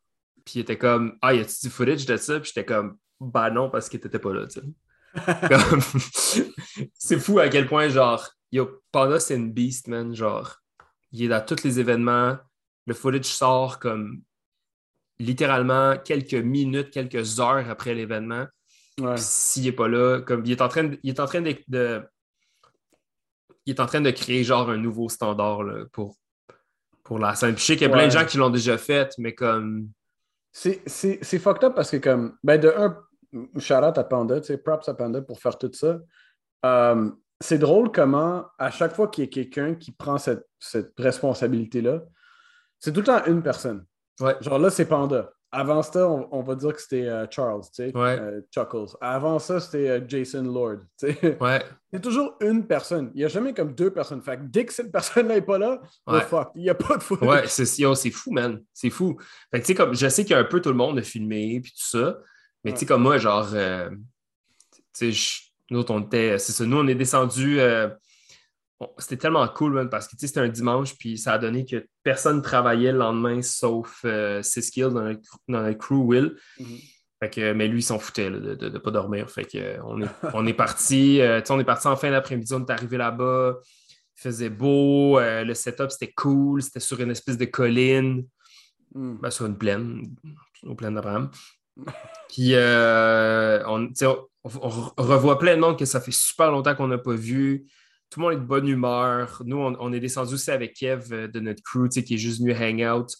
[0.44, 2.40] Puis il était comme Ah, y a-tu du footage de ça?
[2.40, 4.66] Puis j'étais comme Bah non, parce que t'étais pas là, tu sais.
[6.94, 10.14] c'est fou à quel point, genre, yo, Panda, c'est une beast, man.
[10.14, 10.56] Genre,
[11.12, 12.38] il est dans tous les événements.
[12.86, 14.22] Le footage sort comme
[15.18, 18.46] littéralement quelques minutes, quelques heures après l'événement.
[19.16, 21.56] S'il n'est pas là, comme il est en train de, il est en train de,
[23.66, 26.16] il est en train de créer genre un nouveau standard là, pour,
[27.02, 27.58] pour la scène.
[27.58, 29.90] je sais qu'il y a plein de gens qui l'ont déjà fait, mais comme.
[30.52, 30.88] C'est
[31.40, 32.96] fucked up parce que, comme, ben, de un,
[33.58, 35.98] shout out à Panda, tu sais, props à Panda pour faire tout ça.
[36.64, 37.10] Euh,
[37.44, 42.02] c'est drôle comment, à chaque fois qu'il y a quelqu'un qui prend cette, cette responsabilité-là,
[42.80, 43.84] c'est tout le temps une personne.
[44.20, 44.34] Ouais.
[44.40, 45.30] Genre là, c'est Panda.
[45.52, 48.18] Avant ça, on, va dire que c'était euh, Charles, tu sais, ouais.
[48.18, 48.96] Euh, Chuckles.
[49.00, 51.36] Avant ça, c'était euh, Jason Lord, tu sais.
[51.40, 51.62] Ouais.
[51.92, 53.12] C'est toujours une personne.
[53.14, 54.20] Il n'y a jamais comme deux personnes.
[54.22, 56.96] Fait que dès que cette personne-là n'est pas là, oh fuck, il n'y a pas
[56.96, 57.16] de fou.
[57.20, 58.64] Ouais, c'est fou, man.
[58.72, 59.16] C'est fou.
[59.52, 60.96] Fait que tu sais, comme, je sais qu'il y a un peu tout le monde
[60.96, 62.18] de filmer puis tout ça,
[62.64, 66.86] mais tu sais, comme moi, genre, tu sais, nous, on était, c'est ça, nous, on
[66.86, 67.60] est descendu
[68.98, 72.38] c'était tellement cool, man, parce que c'était un dimanche, puis ça a donné que personne
[72.38, 76.36] ne travaillait le lendemain sauf euh, Siskill dans le, dans crew Will.
[76.58, 76.90] Mm-hmm.
[77.20, 79.30] fait que, mais lui, il s'en foutait de ne pas dormir.
[79.30, 81.20] Fait que, on est, on est parti.
[81.20, 83.56] Euh, on est parti en fin d'après-midi, on est arrivé là-bas.
[84.16, 88.26] Il faisait beau, euh, le setup c'était cool, c'était sur une espèce de colline,
[88.94, 89.18] mm.
[89.20, 90.02] ben, sur une plaine,
[90.64, 91.30] au plaine d'Abraham.
[92.28, 93.90] Puis on,
[94.44, 97.66] on, revoit plein de monde que ça fait super longtemps qu'on n'a pas vu
[98.14, 99.42] tout le monde est de bonne humeur.
[99.44, 102.54] Nous, on, est descendu aussi avec Kev euh, de notre crew, qui est juste venu
[102.54, 103.12] hang out.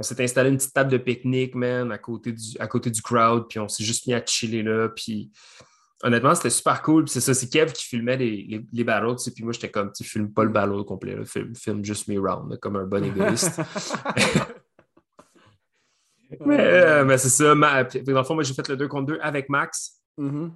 [0.00, 3.00] on s'est installé une petite table de pique-nique, man, à côté du, à côté du
[3.02, 5.30] crowd, puis on s'est juste mis à chiller là, puis
[6.02, 7.08] honnêtement, c'était super cool.
[7.08, 10.02] c'est ça, c'est Kev qui filmait les, les, les battles, puis moi, j'étais comme, tu
[10.02, 13.60] filmes pas le battle au complet, film, film juste mes rounds, comme un bon égoïste.
[16.32, 19.48] Euh, mais, c'est ça, dans le fond, moi, j'ai fait le 2 contre 2 avec
[19.48, 20.00] Max.
[20.18, 20.50] Mm-hmm.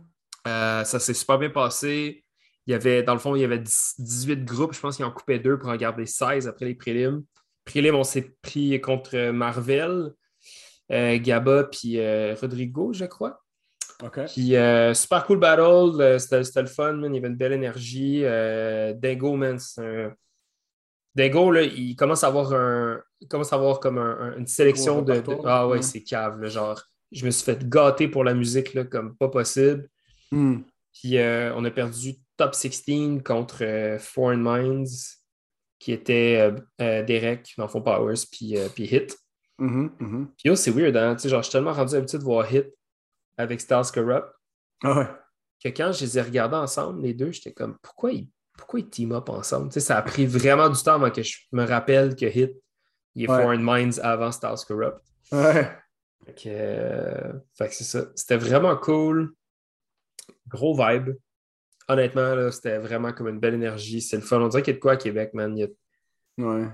[0.48, 2.24] Euh, ça s'est super bien passé.
[2.66, 4.74] Il y avait, dans le fond, il y avait 18 groupes.
[4.74, 7.22] Je pense qu'ils en coupaient deux pour en garder 16 après les prélims.
[7.64, 10.12] Prélims, on s'est pris contre Marvel,
[10.92, 11.98] euh, Gaba puis
[12.34, 13.42] Rodrigo, je crois.
[14.26, 14.54] Puis
[14.94, 16.18] super cool battle.
[16.18, 17.12] C'était le fun, man.
[17.12, 18.22] Il y avait une belle énergie.
[18.22, 20.14] Dingo, man, c'est un
[21.14, 23.00] Dingo, là, il commence à avoir un.
[23.28, 26.46] commence à avoir comme une sélection de, Ah ouais, c'est cave.
[26.48, 29.88] genre, je me suis fait gâter pour la musique là, comme pas possible.
[30.30, 30.60] Hmm.
[30.92, 35.18] Puis euh, on a perdu top 16 contre euh, Foreign Minds,
[35.78, 39.16] qui était euh, Derek, dans Fond Powers, puis, puis Hit.
[39.58, 40.26] Mm-hmm, mm-hmm.
[40.42, 41.16] Puis c'est weird, hein?
[41.18, 42.66] genre, je suis tellement rendu habitué de voir Hit
[43.36, 44.26] avec Styles Corrupt.
[44.82, 45.06] Ah ouais.
[45.62, 48.28] Que quand je les ai regardés ensemble, les deux, j'étais comme, pourquoi ils
[48.60, 49.72] pourquoi ils team up ensemble?
[49.72, 52.54] ça a pris vraiment du temps avant que je me rappelle que Hit
[53.14, 55.00] il est Foreign Minds avant Stars Corrupt.
[55.32, 55.68] Ouais.
[56.46, 58.06] Euh, fait que, c'est ça.
[58.14, 59.32] C'était vraiment cool.
[60.46, 61.16] Gros vibe.
[61.88, 64.00] Honnêtement, c'était vraiment comme une belle énergie.
[64.00, 64.40] C'est le fun.
[64.40, 65.56] On dirait qu'il y a de quoi à Québec, man.
[65.56, 66.68] Il y a, ouais.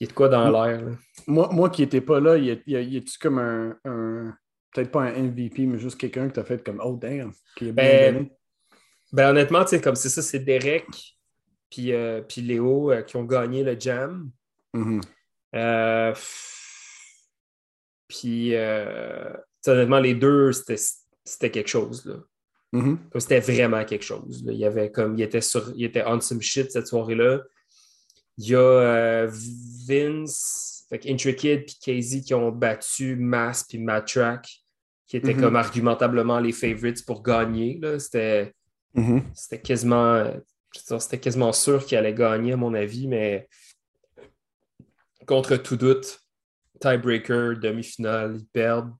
[0.00, 0.84] il y a de quoi dans l'air.
[1.26, 4.36] Moi, moi qui n'étais pas là, il y a-tu comme un,
[4.74, 7.72] peut-être pas un MVP, mais juste quelqu'un qui t'a fait comme Oh damn, qui est
[7.72, 8.32] bien ben, donné?
[9.12, 10.86] Ben honnêtement, comme c'est ça, c'est Derek
[11.72, 14.30] puis, euh, puis Léo euh, qui ont gagné le jam.
[14.74, 15.00] Mm-hmm.
[15.54, 16.14] Euh,
[18.08, 18.54] puis
[19.66, 22.04] honnêtement, les deux, c'était quelque chose.
[22.04, 22.16] Là.
[22.74, 23.18] Mm-hmm.
[23.18, 24.44] C'était vraiment quelque chose.
[24.46, 27.40] Il y avait comme il était sur il était on some shit cette soirée-là.
[28.38, 29.26] Il y a
[29.86, 34.46] Vince, fait Intricate puis Casey qui ont battu Mass puis Matrack,
[35.06, 35.40] qui étaient mm-hmm.
[35.40, 37.80] comme argumentablement les favorites pour gagner.
[37.98, 38.54] C'était
[38.94, 39.22] Mm-hmm.
[39.34, 40.26] C'était quasiment,
[40.72, 43.48] c'était quasiment sûr qu'il allait gagner, à mon avis, mais
[45.26, 46.20] contre tout doute,
[46.80, 48.92] tiebreaker, demi-finale, ils perdent.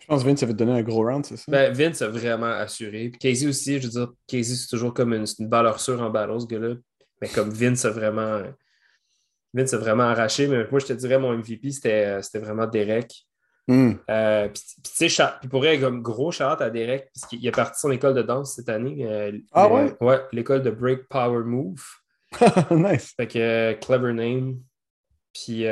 [0.00, 1.44] Je pense que Vince avait donné un gros round, c'est ça?
[1.48, 3.10] Ben, Vince a vraiment assuré.
[3.10, 6.10] Puis Casey aussi, je veux dire, Casey, c'est toujours comme une, une valeur sûre en
[6.10, 6.74] battle, ce gars-là.
[7.20, 8.42] Mais comme Vince a vraiment.
[9.54, 13.26] Vince a vraiment arraché, mais moi, je te dirais, mon MVP, c'était vraiment Derek.
[13.68, 13.92] Hmm.
[14.10, 17.80] Euh, puis, tu sais, il pourrait comme gros shout à Derek, parce qu'il a parti
[17.80, 19.06] son école de danse cette année.
[19.06, 19.94] Euh, ah ouais?
[20.00, 21.84] ouais, l'école de Break Power Move.
[22.70, 23.12] nice.
[23.16, 24.58] Fait que euh, clever name.
[25.34, 25.64] Puis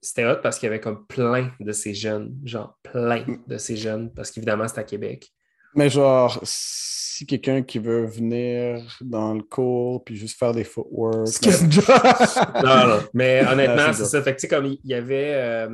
[0.00, 3.76] c'était hot parce qu'il y avait comme plein de ces jeunes, genre plein de ces
[3.76, 5.28] jeunes, parce qu'évidemment, c'est à Québec.
[5.76, 11.28] Mais genre, si quelqu'un qui veut venir dans le cours puis juste faire des footwork.
[12.64, 12.98] non, non.
[13.12, 14.20] Mais honnêtement, c'est ça.
[14.22, 15.68] Fait que tu sais, comme il y avait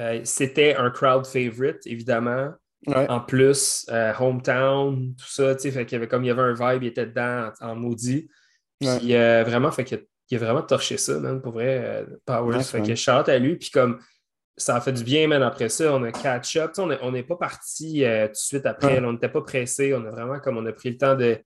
[0.00, 2.52] euh, c'était un crowd favorite, évidemment.
[2.86, 6.30] En plus, euh, hometown, tout ça, tu sais, fait qu'il y avait comme il y
[6.30, 8.28] avait un vibe, il était dedans en, maudit.
[8.78, 12.62] Puis euh, vraiment, fait qu'il a, a, vraiment torché ça, man, pour vrai, Powers.
[12.62, 13.98] fait que chante à lui, puis comme
[14.56, 16.70] ça a fait du bien, man, après ça, on a catch-up.
[16.78, 20.38] On n'est pas parti tout de suite après, on n'était pas pressé, on a vraiment
[20.38, 21.36] comme on a pris le temps de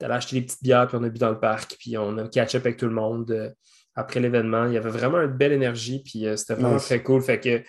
[0.00, 2.26] d'aller acheter des petites bières, puis on a bu dans le parc, puis on a
[2.26, 3.54] catch-up avec tout le monde
[3.94, 4.66] après l'événement.
[4.66, 7.22] Il y avait vraiment une belle énergie, puis c'était vraiment très cool.
[7.22, 7.62] Fait que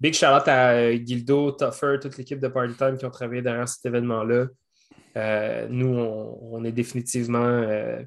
[0.00, 3.42] Big shout out à euh, Gildo, Tuffer, toute l'équipe de Party Time qui ont travaillé
[3.42, 4.46] derrière cet événement-là.
[5.16, 8.02] Euh, nous, on, est définitivement, euh,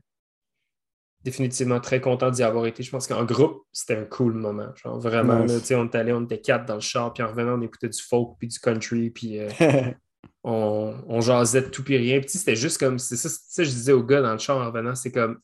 [1.23, 2.83] définitivement très contents d'y avoir été.
[2.83, 4.69] Je pense qu'en groupe, c'était un cool moment.
[4.75, 7.61] Genre, vraiment, on est allé, on était quatre dans le char, puis en revenant, on
[7.61, 9.39] écoutait du folk, puis du country, puis
[10.43, 12.19] on, on, jasait de tout, puis rien.
[12.19, 14.67] Puis c'était juste comme, c'est ça, ça, je disais aux gars dans le char en
[14.67, 15.39] revenant, c'est comme,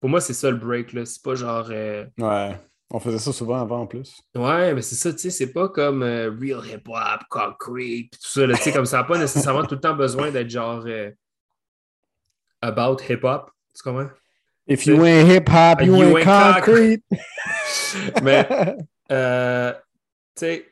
[0.00, 0.96] pour moi, c'est ça le break.
[1.04, 1.68] C'est pas genre.
[1.68, 2.56] ouais
[2.90, 4.22] on faisait ça souvent avant en plus.
[4.34, 8.28] Ouais, mais c'est ça, tu sais, c'est pas comme euh, Real Hip Hop, Concrete, tout
[8.28, 11.10] ça, tu sais, comme ça n'a pas nécessairement tout le temps besoin d'être genre euh,
[12.60, 14.10] about hip hop, tu comprends?
[14.66, 17.02] If you ain't hip hop, you, ain't, concrete.
[18.22, 18.48] mais,
[19.12, 19.72] euh,
[20.36, 20.66] tu sais,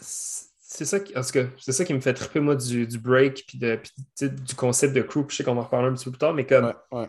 [0.00, 2.98] c'est ça, qui, en tout cas, c'est ça qui me fait triper, moi, du, du
[2.98, 3.78] break, puis, de,
[4.20, 6.18] du concept de crew, puis je sais qu'on va en reparler un petit peu plus
[6.18, 6.66] tard, mais comme.
[6.66, 7.08] Ouais, ouais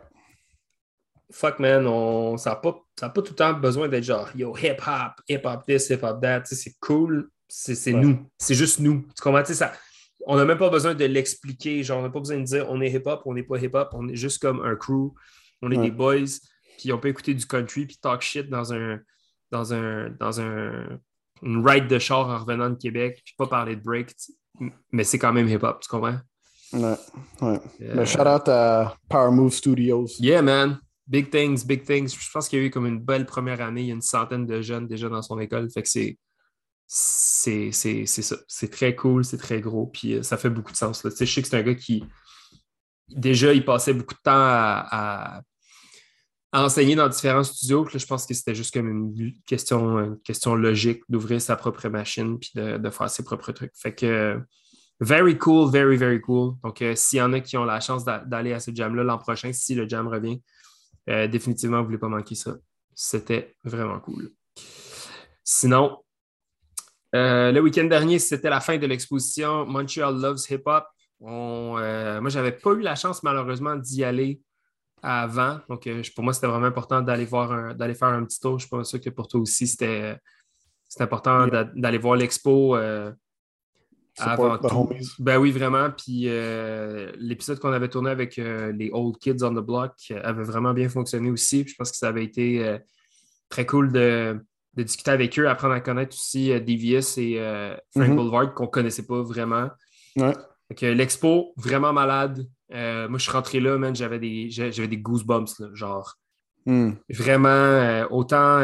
[1.31, 4.77] fuck man, on, ça n'a pas, pas, tout le temps besoin d'être genre yo hip
[4.85, 6.43] hop, hip hop this, hip hop that.
[6.45, 9.05] C'est cool, c'est nous, c'est juste nous.
[9.15, 9.45] Tu comprends?
[9.45, 9.73] Ça,
[10.25, 11.83] on n'a même pas besoin de l'expliquer.
[11.83, 13.71] Genre, on n'a pas besoin de dire on est hip hop, on n'est pas hip
[13.73, 15.13] hop, on est juste comme un crew.
[15.61, 16.39] On est des boys,
[16.77, 18.99] qui on peut écouter du country puis talk shit dans un
[19.51, 20.99] dans un dans un
[21.41, 24.13] une ride de char en revenant de Québec, puis pas parler de break,
[24.91, 26.17] mais c'est quand même hip hop, tu comprends?
[26.71, 26.95] Ouais,
[27.41, 28.05] ouais.
[28.05, 30.07] shout out à Power Move Studios.
[30.19, 30.79] Yeah, man.
[31.09, 32.15] Big things, big things.
[32.17, 33.81] Je pense qu'il y a eu comme une belle première année.
[33.81, 35.69] Il y a une centaine de jeunes déjà dans son école.
[35.71, 36.17] Fait que c'est.
[36.87, 38.35] C'est ça.
[38.47, 39.87] C'est très cool, c'est très gros.
[39.87, 41.03] Puis euh, ça fait beaucoup de sens.
[41.03, 41.11] Là.
[41.17, 42.03] Je sais que c'est un gars qui.
[43.09, 45.41] Déjà, il passait beaucoup de temps à,
[46.51, 47.87] enseigner dans différents studios.
[47.91, 52.39] je pense que c'était juste comme une question, une question logique d'ouvrir sa propre machine
[52.39, 53.71] puis de, de, faire ses propres trucs.
[53.75, 54.39] Fait que
[55.01, 56.55] Very cool, very, very cool.
[56.61, 59.17] Donc, euh, s'il y en a qui ont la chance d'aller à ce jam-là l'an
[59.17, 60.41] prochain, si le jam revient,
[61.09, 62.55] euh, définitivement, vous ne voulez pas manquer ça.
[62.93, 64.31] C'était vraiment cool.
[65.43, 66.03] Sinon,
[67.15, 70.85] euh, le week-end dernier, c'était la fin de l'exposition Montreal Loves Hip Hop.
[71.21, 74.41] moi, je n'avais pas eu la chance, malheureusement, d'y aller
[75.01, 75.59] avant.
[75.69, 78.59] Donc, pour moi, c'était vraiment important d'aller voir d'aller faire un petit tour.
[78.59, 80.17] Je pense que pour toi aussi, c'était
[80.99, 82.75] important d'aller voir l'expo
[85.19, 85.89] ben oui, vraiment.
[85.91, 89.93] Puis euh, l'épisode qu'on avait tourné avec euh, les Old Kids on the Block
[90.23, 91.65] avait vraiment bien fonctionné aussi.
[91.67, 92.77] je pense que ça avait été euh,
[93.49, 94.39] très cool de,
[94.75, 97.37] discuter avec eux, apprendre à connaître aussi Devious et
[97.91, 98.15] Frank mm-hmm.
[98.15, 99.69] Boulevard qu'on ne connaissait pas vraiment.
[100.81, 102.47] L'expo, vraiment malade.
[102.69, 106.15] moi, je suis rentré là, man, j'avais des, j'avais des goosebumps, genre.
[106.65, 106.91] Mm.
[107.09, 108.61] Vraiment, autant,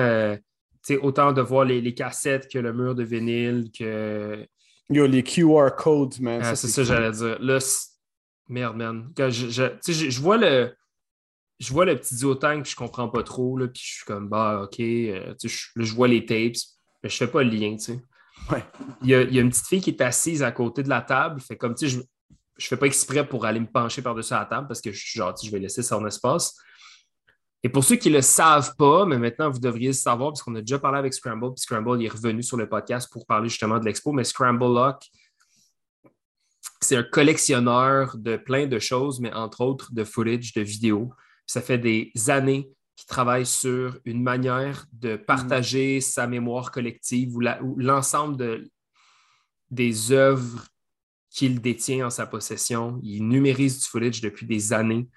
[1.01, 4.47] autant de voir les, les, cassettes que le mur de vinyle, que
[4.89, 6.41] Yo, les QR codes, man.
[6.43, 7.37] Ah, c'est ça, que j'allais dire.
[7.39, 7.59] Là,
[8.47, 9.11] merde, man.
[9.17, 10.73] je, je, je, vois le.
[11.59, 14.27] Je vois le petit duotang, puis je comprends pas trop, là, puis je suis comme,
[14.27, 16.61] bah, ok, euh, je, là, je vois les tapes,
[17.01, 17.99] mais je fais pas le lien, tu sais.
[18.51, 18.63] Ouais.
[19.01, 20.89] Il y, a, il y, a, une petite fille qui est assise à côté de
[20.89, 22.01] la table, fait comme, tu sais, je,
[22.57, 25.17] je fais pas exprès pour aller me pencher par-dessus la table parce que je suis
[25.17, 26.55] genre, je vais laisser son espace.
[27.65, 30.43] Et pour ceux qui ne le savent pas, mais maintenant vous devriez le savoir, parce
[30.43, 33.49] qu'on a déjà parlé avec Scramble, puis Scramble est revenu sur le podcast pour parler
[33.49, 35.03] justement de l'expo, mais Scramble Lock,
[36.79, 41.11] c'est un collectionneur de plein de choses, mais entre autres de footage, de vidéos.
[41.47, 47.79] Ça fait des années qu'il travaille sur une manière de partager sa mémoire collective ou
[47.79, 48.71] l'ensemble de,
[49.71, 50.67] des œuvres
[51.31, 52.99] qu'il détient en sa possession.
[53.01, 55.09] Il numérise du footage depuis des années.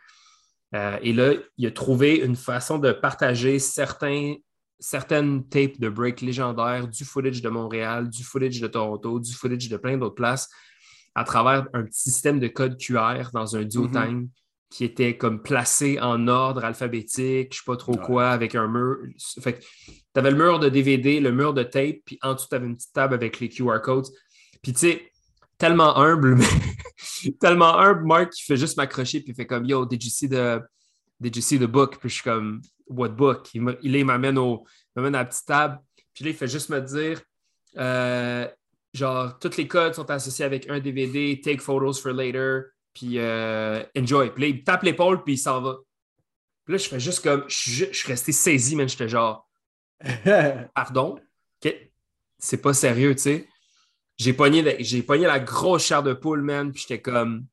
[0.75, 4.35] Euh, et là, il a trouvé une façon de partager certains,
[4.79, 9.69] certaines tapes de break légendaires, du footage de Montréal, du footage de Toronto, du footage
[9.69, 10.49] de plein d'autres places,
[11.15, 14.29] à travers un petit système de code QR dans un duotime mm
[14.71, 18.69] qui était comme placé en ordre alphabétique, je ne sais pas trop quoi, avec un
[18.69, 18.99] mur.
[19.41, 22.49] Fait que tu avais le mur de DVD, le mur de tape, puis en dessous,
[22.51, 24.09] tu avais une petite table avec les QR codes.
[24.63, 25.11] Puis tu sais,
[25.59, 26.37] tellement humble,
[27.25, 30.11] mais tellement humble, Mark, qui fait juste m'accrocher puis il fait comme Yo, did you
[30.11, 30.63] see the,
[31.21, 31.99] did you see the book?
[31.99, 33.51] Puis je suis comme What book?
[33.55, 34.65] Il, il m'amène au
[34.97, 35.79] m'amène à la petite table.
[36.15, 37.21] Puis là, il fait juste me dire
[37.77, 38.49] euh,
[38.95, 43.83] genre, tous les codes sont associés avec un DVD, take photos for later, puis euh,
[43.97, 44.31] enjoy.
[44.31, 45.77] Puis là, il tape l'épaule, puis il s'en va.
[46.65, 49.49] Puis là, je fais juste comme, je, je suis resté saisi, mais j'étais genre,
[50.75, 51.19] pardon,
[52.41, 53.49] c'est pas sérieux, tu sais
[54.19, 57.47] j'ai pogné, j'ai pogné la grosse chair de poule, man, puis j'étais comme.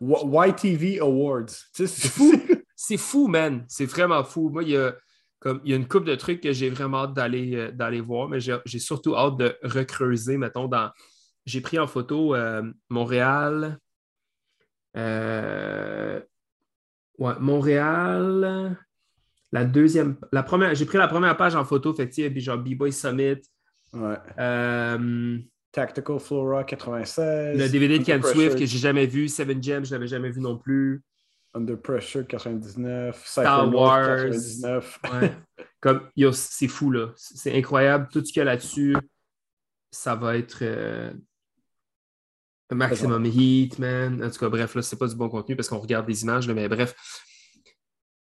[0.00, 1.46] YTV Awards.
[1.72, 2.32] C'est fou.
[2.76, 3.64] c'est fou, man.
[3.68, 4.50] C'est vraiment fou.
[4.50, 4.94] Moi, il y a,
[5.38, 8.00] comme, il y a une couple de trucs que j'ai vraiment hâte d'aller, euh, d'aller
[8.00, 10.90] voir, mais j'ai surtout hâte de recreuser, mettons, dans.
[11.46, 13.78] J'ai pris en photo euh, Montréal.
[14.96, 16.20] Euh,
[17.18, 18.78] ouais, Montréal.
[19.52, 20.16] La deuxième.
[20.32, 20.74] La première.
[20.74, 23.40] J'ai pris la première page en photo, fait puis genre B-Boy Summit.
[23.94, 24.16] Ouais.
[24.38, 25.38] Euh,
[25.72, 27.58] Tactical Flora 96.
[27.58, 29.28] Le DVD de Ken Swift que j'ai jamais vu.
[29.28, 31.02] Seven Gems, je l'avais jamais vu non plus.
[31.54, 33.22] Under Pressure 99.
[33.26, 35.00] Star Wars 99.
[35.80, 37.12] Comme, c'est fou, là.
[37.16, 38.08] C'est incroyable.
[38.12, 38.96] Tout ce qu'il y a là-dessus,
[39.90, 41.12] ça va être euh,
[42.72, 44.22] maximum heat, man.
[44.22, 46.48] En tout cas, bref, là, c'est pas du bon contenu parce qu'on regarde des images,
[46.48, 46.94] mais bref.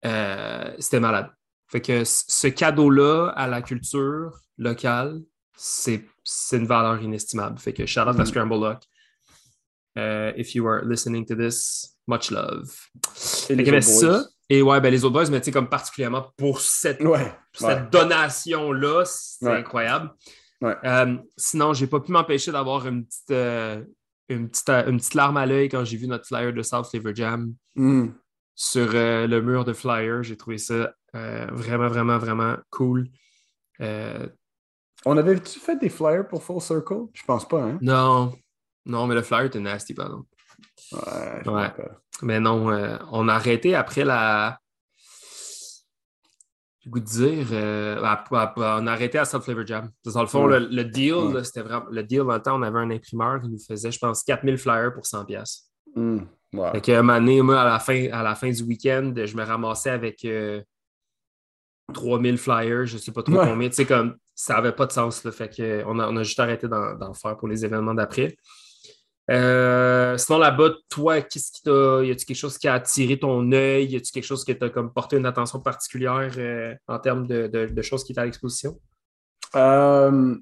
[0.06, 1.30] Euh, c'était malade.
[1.68, 5.22] Fait que ce cadeau-là à la culture locale,
[5.58, 6.06] c'est
[6.54, 7.60] une valeur inestimable.
[7.60, 8.26] Fait que shout out à mm.
[8.26, 8.84] Scramble Luck.
[9.98, 12.74] Uh, if you are listening to this, much love.
[13.50, 14.26] Et ça.
[14.50, 17.02] Et ouais, ben les autres boys, mais tu sais, comme particulièrement pour cette,
[17.54, 20.12] cette donation-là, c'est incroyable.
[20.64, 23.84] Euh, sinon, j'ai pas pu m'empêcher d'avoir une petite, euh,
[24.30, 26.88] une, petite, euh, une petite larme à l'œil quand j'ai vu notre flyer de South
[26.90, 28.08] Flavor Jam mm.
[28.56, 30.24] sur le mur de flyer.
[30.24, 33.10] J'ai trouvé ça vraiment, vraiment, vraiment cool.
[35.06, 37.08] On avait-tu fait des flyers pour Full Circle?
[37.14, 37.78] Je pense pas, hein?
[37.82, 38.34] Non.
[38.86, 40.24] Non, mais le flyer était nasty, pardon.
[40.92, 41.72] Ouais, ouais.
[42.22, 44.60] Mais non, euh, on a arrêté après la.
[46.80, 47.48] J'ai goût de dire.
[47.52, 49.92] Euh, on a arrêté à South Flavor Jam.
[50.06, 51.86] Dans le fond, le, deal, c'était vraiment.
[51.92, 54.58] Le deal, dans le temps, on avait un imprimeur qui nous faisait, je pense, 4000
[54.58, 55.64] flyers pour 100$.
[55.96, 56.20] Mm.
[56.72, 59.44] Fait qu'à un donné, moi, à la fin, à la fin du week-end, je me
[59.44, 60.62] ramassais avec euh,
[61.94, 63.68] 3000 flyers, je sais pas trop combien.
[63.68, 65.24] Tu sais, comme ça n'avait pas de sens.
[65.24, 68.38] Là, fait que, on, a, on a juste arrêté d'en faire pour les événements d'après.
[69.30, 72.04] Euh, sinon, là-bas, toi, qu'est-ce qui t'a.
[72.04, 73.88] Y a-tu quelque chose qui a attiré ton œil?
[73.88, 77.48] Y a-tu quelque chose qui t'a comme porté une attention particulière euh, en termes de,
[77.48, 78.80] de- de choses qui étaient à l'exposition?
[79.56, 80.36] Euh,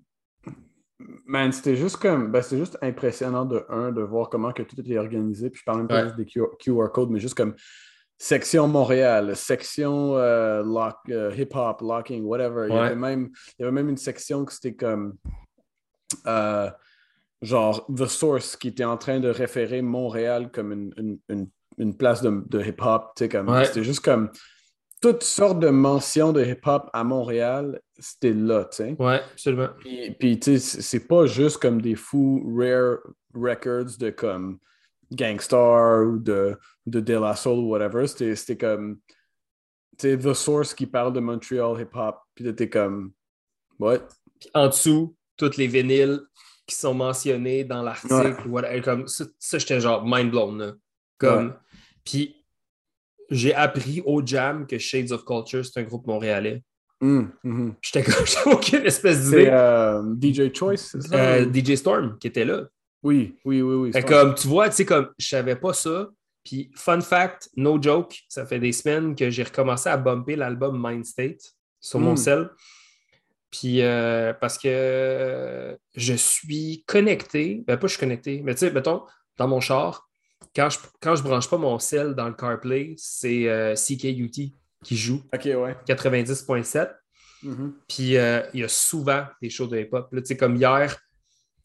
[1.26, 2.32] man, c'était juste comme.
[2.32, 5.50] Ben, c'était juste impressionnant de un, de voir comment que tout était organisé.
[5.50, 6.04] Puis je parle même pas Ouais.
[6.04, 7.56] juste des QR, QR codes, mais juste comme
[8.30, 12.66] section Montréal, section euh, lock, euh, hip-hop, locking, whatever.
[12.68, 15.16] Il, y avait même, il y avait même une section que c'était comme.
[16.26, 16.70] euh,
[17.42, 21.96] genre The Source qui était en train de référer Montréal comme une, une- une- une
[21.98, 23.12] place de, de hip-hop.
[23.16, 23.66] tu sais, comme- Ouais.
[23.66, 24.30] C'était juste comme
[25.02, 28.96] toutes sortes de mentions de hip-hop à Montréal, c'était là, tu sais.
[28.98, 29.68] Ouais, absolument.
[29.80, 32.98] Puis, puis, tu sais, c'est pas juste comme des fous rare
[33.36, 34.58] records de comme
[35.12, 38.08] Gangstar ou de, de De La Soul ou whatever.
[38.08, 39.00] C'était comme,
[39.98, 42.18] tu sais, The Source qui parle de Montreal hip-hop.
[42.34, 43.12] Puis t'es comme,
[43.80, 44.00] what?
[44.40, 46.22] Puis en dessous, toutes les vinyles
[46.68, 50.58] qui sont mentionnés dans l'article, whatever, comme ça, ça, j'étais genre mind blown.
[50.58, 50.72] là.
[51.18, 51.54] Comme, Ouais.
[52.04, 52.46] Puis
[53.30, 56.64] j'ai appris au Jam que Shades of Culture, c'est un groupe montréalais.
[57.02, 57.76] Hum, hum.
[57.82, 59.50] J'étais comme, j'avais aucune espèce C'est d'idée.
[59.52, 61.16] euh, DJ Choice, c'est ça?
[61.16, 62.64] Euh, DJ Storm qui était là.
[63.06, 63.92] Oui, oui, oui, oui.
[63.94, 66.10] Fait comme, tu vois, tu sais, comme, je savais pas ça.
[66.44, 70.76] Puis, fun fact, no joke, ça fait des semaines que j'ai recommencé à bumper l'album
[70.84, 72.18] Mind State sur mon Mm.
[72.18, 72.50] cell.
[73.52, 78.72] Puis, euh, parce que je suis connecté, ben pas je suis connecté, mais tu sais,
[78.72, 79.04] mettons,
[79.38, 80.10] dans mon char,
[80.56, 84.52] quand je, quand je branche pas mon cell dans le CarPlay, c'est euh, CKUT
[84.84, 85.76] qui joue Ok, ouais.
[85.88, 86.90] 90.7.
[87.44, 87.76] Mhm.
[87.88, 90.10] Puis euh, il y a souvent des shows de hip-hop.
[90.12, 90.98] Tu sais, comme hier,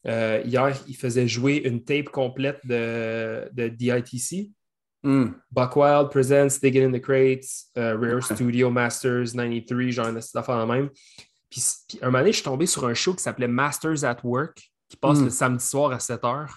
[0.07, 4.51] euh, hier, il faisait jouer une tape complète de, de DITC.
[5.03, 5.35] Hum.
[5.51, 7.45] Buckwild Presents Digging in the Crates,
[7.77, 10.89] euh, Rare Studio Masters 93, genre une affaire la même.
[11.49, 14.17] Puis, puis un moment donné, je suis tombé sur un show qui s'appelait Masters at
[14.23, 15.23] Work, qui passe Mm.
[15.25, 16.47] le samedi soir à 7 h.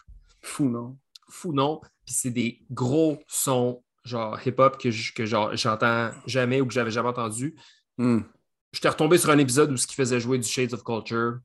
[0.42, 0.98] Fou, non?
[1.30, 1.80] Fou non.
[2.04, 6.74] Puis c'est des gros sons, genre hip-hop, que, je- que genre, j'entends jamais ou que
[6.74, 7.54] j'avais jamais entendu.
[7.98, 8.24] Hum.
[8.72, 11.38] j'étais retombé sur un épisode où ce qui faisait jouer du Shades of Culture.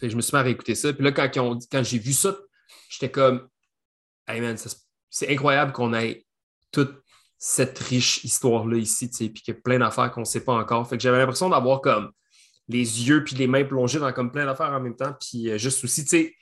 [0.00, 0.92] Fait que je me suis mis à réécouter ça.
[0.92, 1.28] Puis là, quand,
[1.70, 2.36] quand j'ai vu ça,
[2.88, 3.48] j'étais comme
[4.28, 4.56] Hey man,
[5.10, 6.26] c'est incroyable qu'on ait
[6.72, 6.94] toute
[7.38, 10.42] cette riche histoire-là ici, tu sais, puis qu'il y a plein d'affaires qu'on ne sait
[10.44, 10.88] pas encore.
[10.88, 12.10] Fait que j'avais l'impression d'avoir comme
[12.68, 15.14] les yeux puis les mains plongés dans comme plein d'affaires en même temps.
[15.20, 16.34] Puis euh, juste aussi, tu sais,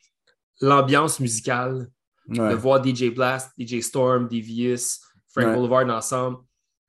[0.61, 1.88] l'ambiance musicale,
[2.29, 2.49] Ouais.
[2.51, 5.55] de voir DJ Blast, DJ Storm, Devious, Frank Ouais.
[5.57, 6.38] Boulevard ensemble,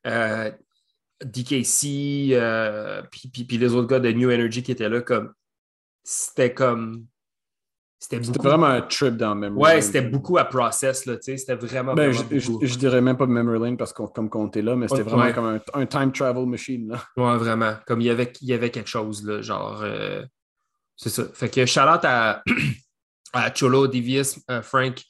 [0.08, 0.50] euh,
[1.24, 5.34] DKC, euh, puis, puis- puis les autres gars de New Energy qui étaient là, comme
[6.08, 7.06] c'était comme
[7.98, 11.56] c'était vraiment un trip dans Memory Ouais, c'était beaucoup à process, là, tu sais, c'était
[11.56, 14.48] vraiment, Ben, vraiment je, je, je dirais même pas Memory Lane parce qu'on comme qu'on
[14.48, 16.90] était là, mais c'était vraiment comme un, un time travel machine.
[16.90, 17.04] Là.
[17.18, 17.74] Ouais, vraiment.
[17.88, 19.82] Comme il y avait, il y avait quelque chose, là, genre.
[19.82, 20.24] euh,
[20.96, 21.24] c'est ça.
[21.34, 22.44] Fait que shout out à,
[23.34, 25.02] à Cholo, Devious, euh, Frank,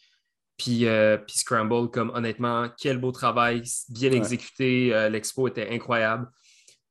[0.55, 1.91] puis, euh, puis Scramble.
[1.91, 4.17] Comme honnêtement, quel beau travail, bien Ouais.
[4.17, 5.10] exécuté.
[5.12, 6.29] L'expo était incroyable.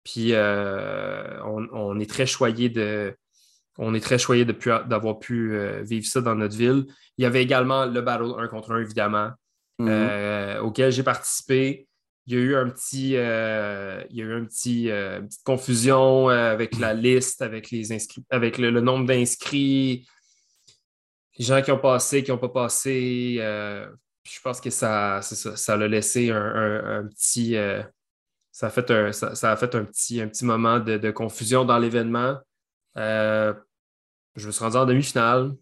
[0.04, 3.16] Puis on, on est très choyé de.
[3.78, 6.86] On est très choyé d'avoir pu euh, vivre ça dans notre ville.
[7.18, 9.30] Il y avait également le Battle 1 contre 1, évidemment
[9.80, 9.88] Mhm.
[9.90, 11.88] euh, auquel j'ai participé.
[12.26, 15.42] Il y a eu un petit, euh, il y a eu un petit, une petite
[15.44, 20.06] confusion avec la liste, avec les inscrits, avec le, le nombre d'inscrits,
[21.38, 23.34] les gens qui ont passé, qui n'ont pas passé.
[23.40, 27.56] je pense que ça, ça, ça l'a laissé un, un- un petit,
[28.52, 31.10] ça a fait un, ça, ça a fait un petit, un petit moment de, de
[31.10, 32.38] confusion dans l'événement.
[32.96, 33.54] Euh,
[34.36, 35.54] je me suis rendu en demi-finale.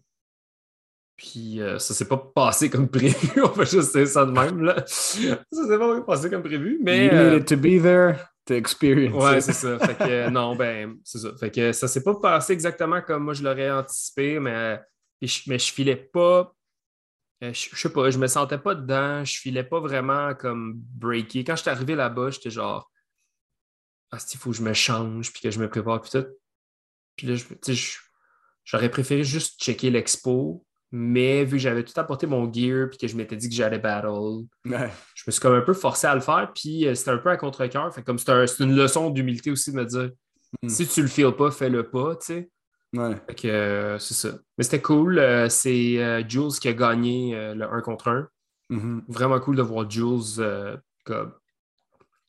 [1.15, 3.41] Puis euh, ça s'est pas passé comme prévu.
[3.43, 4.61] On va juste dire ça de même.
[4.63, 4.83] Là.
[4.87, 6.79] Ça s'est pas passé comme prévu.
[6.81, 9.77] Mais you euh, needed to be there to experience ouais, c'est ça.
[9.79, 11.29] Fait que euh, non, ben, c'est ça.
[11.39, 14.81] Fait que ça s'est pas passé exactement comme moi je l'aurais anticipé, mais,
[15.21, 16.51] mais je filais pas.
[17.43, 20.73] euh, Je, je sais pas, je me sentais pas dedans, je filais pas vraiment comme
[20.75, 21.43] breaky.
[21.45, 22.91] Quand j'étais arrivé là-bas, j'étais genre
[24.11, 26.25] Ah, il faut que je me change puis que je me prépare puis tout.
[27.15, 27.35] Puis là,
[28.65, 33.07] j'aurais préféré juste checker l'expo, mais vu que j'avais tout apporté mon gear puis que
[33.07, 34.89] je m'étais dit que j'allais battle, Ouais.
[35.15, 37.29] je me suis comme un peu forcé à le faire, puis euh, c'était un peu
[37.29, 37.93] à contre-cœur.
[37.93, 40.11] Fait comme c'est un- c'est une leçon d'humilité aussi de me dire
[40.61, 40.69] Mm.
[40.69, 42.49] si tu le feels pas, fais-le pas, tu sais.
[42.95, 43.15] Ouais.
[43.27, 44.37] Fait que euh, c'est ça.
[44.57, 45.17] Mais c'était cool.
[45.17, 48.27] euh, c'est euh, Jules qui a gagné le 1 contre 1.
[48.69, 49.03] Mhm.
[49.07, 51.33] Vraiment cool de voir Jules comme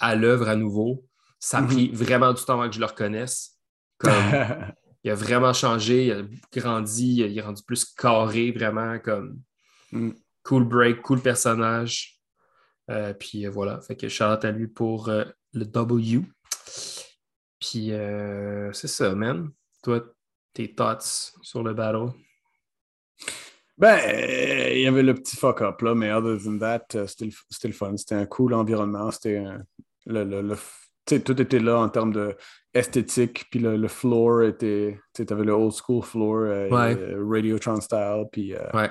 [0.00, 1.04] à l'œuvre à nouveau.
[1.38, 1.66] Ça a Mhm.
[1.68, 3.53] pris vraiment du temps avant que je le reconnaisse.
[4.04, 4.72] Comme,
[5.04, 9.40] il a vraiment changé, il a grandi, il est rendu plus carré, vraiment comme
[9.94, 10.10] Mm.
[10.42, 12.20] cool break, cool personnage.
[12.90, 16.22] Euh, puis voilà, fait que Charlotte à lui pour le W.
[17.60, 17.92] Puis
[18.72, 19.50] c'est ça, man.
[19.82, 20.04] Toi,
[20.52, 22.10] tes thoughts sur le battle?
[23.78, 23.98] Ben,
[24.72, 27.24] il y avait le petit fuck-up, là, mais other than that, c'était
[27.68, 27.96] le, fun.
[27.96, 29.10] C'était un cool environnement.
[29.10, 29.42] C'était
[30.06, 32.36] le, le, tout était là en termes de
[32.74, 38.24] esthétique, puis le, floor était, tu avais le old school floor, euh, euh, Radiotron style,
[38.32, 38.88] puis euh,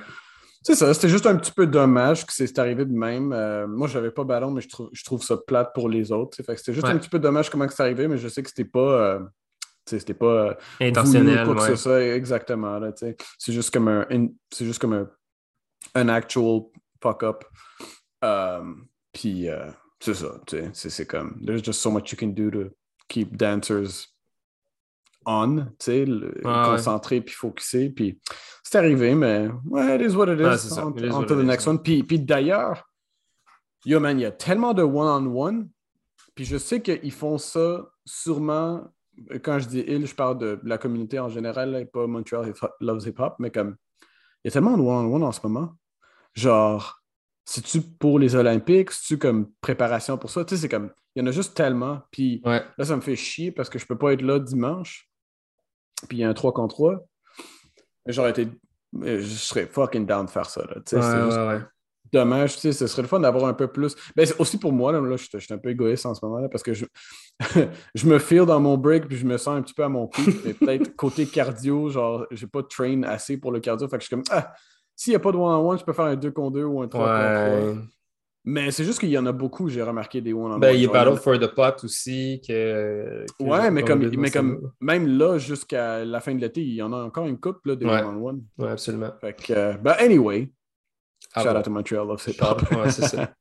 [0.61, 3.27] c'est ça, c'était juste un petit peu dommage que c'est arrivé de même.
[3.67, 6.41] moi, j'avais pas ballon, mais je trouve, je trouve ça plate pour les autres.
[6.41, 8.65] Fait c'était juste un petit peu dommage comment c'est arrivé, mais je sais que c'était
[8.65, 9.19] pas
[9.85, 14.05] c'était pas intentionnel quoi que ça exactement c'est juste comme un
[14.49, 15.09] c'est juste comme un,
[15.93, 16.61] un actual
[17.01, 17.43] fuck up
[19.11, 19.49] puis
[19.99, 22.71] c'est ça, tu sais, c'est comme, there's just so much you can do to
[23.07, 24.13] keep dancers
[25.25, 26.05] on, tu sais,
[26.43, 28.19] concentrés puis focusés, puis
[28.63, 30.91] c'est arrivé, mais ouais, it is what it is, on,
[31.23, 31.81] to the next one.
[31.81, 32.83] Puis, puis d'ailleurs,
[33.85, 35.69] yo man, il y a tellement de one-on-one,
[36.35, 38.91] puis je sais qu'ils font ça sûrement,
[39.43, 43.07] quand je dis il, je parle de la communauté en général, et pas Montreal Loves
[43.07, 43.75] Hip Hop, mais comme,
[44.43, 45.73] il y a tellement de one-on-one en ce moment,
[46.33, 47.02] genre
[47.45, 48.91] c'est-tu pour les Olympiques?
[48.91, 50.45] C'est-tu comme préparation pour ça?
[50.45, 52.01] Tu sais, c'est comme, il y en a juste tellement.
[52.11, 55.09] Puis là, ça me fait chier parce que je peux pas être là dimanche.
[56.07, 57.05] Puis il y a un 3 contre 3.
[58.07, 58.47] J'aurais été.
[59.01, 60.61] Je serais fucking down de faire ça.
[60.61, 60.75] Là.
[60.85, 61.67] Tu sais, juste
[62.13, 62.55] dommage.
[62.55, 63.95] Tu sais, ce serait le fun d'avoir un peu plus.
[64.15, 66.47] Ben, aussi pour moi, là, là je, suis un peu égoïste en ce moment là,
[66.47, 66.85] parce que je,
[67.95, 70.07] je me file dans mon break puis je me sens un petit peu à mon
[70.07, 70.33] pied.
[70.45, 73.87] Mais peut-être côté cardio, genre, j'ai pas de train assez pour le cardio.
[73.87, 74.53] Fait que je suis comme, ah,
[75.03, 76.87] s'il n'y a pas de one-on-one, je peux faire un 2 contre 2 ou un
[76.87, 77.83] 3 contre 3.
[78.45, 80.61] Mais c'est juste qu'il y en a beaucoup, j'ai remarqué des one-on-one.
[80.61, 82.41] Ben, il y a Battle for the Pot aussi.
[82.47, 86.81] Que, ouais, mais, comme, mais comme même là, jusqu'à la fin de l'été, il y
[86.81, 88.43] en a encore une coupe là, des one-on-one.
[88.57, 89.11] Ouais, absolument.
[89.19, 90.49] Fait que, ben, anyway,
[91.33, 92.61] ah shout out to Montreal Love Hip Hop.
[92.71, 93.33] ouais, c'est ça.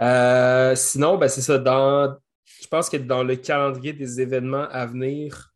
[0.00, 1.58] euh, sinon, ben, c'est ça.
[1.58, 5.52] Dans, je pense que dans le calendrier des événements à venir,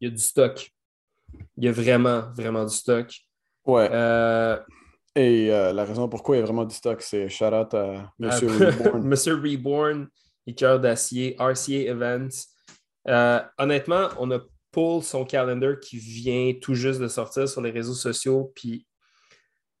[0.00, 0.70] il y a du stock.
[1.58, 3.12] Il y a vraiment, vraiment du stock.
[3.64, 3.88] Ouais.
[3.92, 4.58] Euh,
[5.14, 8.12] Et euh, la raison pourquoi il y a vraiment du stock, c'est shout out à
[8.18, 9.02] Monsieur Reborn.
[9.02, 10.08] Monsieur Reborn,
[10.56, 12.46] cœur d'acier, RCA Events.
[13.08, 14.40] Euh, honnêtement, on a
[14.70, 18.86] Paul son calendar qui vient tout juste de sortir sur les réseaux sociaux, puis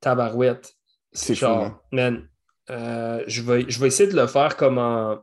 [0.00, 0.72] tabarouette.
[1.12, 1.80] C'est genre, hein.
[1.92, 2.28] man,
[2.68, 5.22] je, vais, je vais essayer de le faire comme en.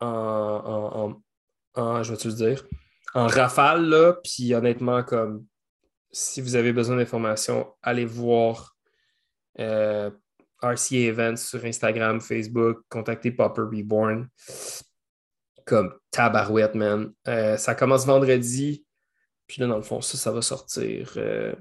[0.00, 1.20] en,
[1.74, 2.64] en, je vais te dire,
[3.14, 5.46] en rafale, là, puis honnêtement, comme
[6.12, 8.76] si vous avez besoin d'informations, allez voir
[9.58, 10.10] euh,
[10.62, 14.28] RCA Events sur Instagram, Facebook, contactez Popper Reborn.
[15.64, 17.12] Comme tabarouette, man.
[17.28, 18.84] Euh, ça commence vendredi.
[19.46, 21.12] Puis là, dans le fond, ça, ça va sortir.
[21.16, 21.54] Euh,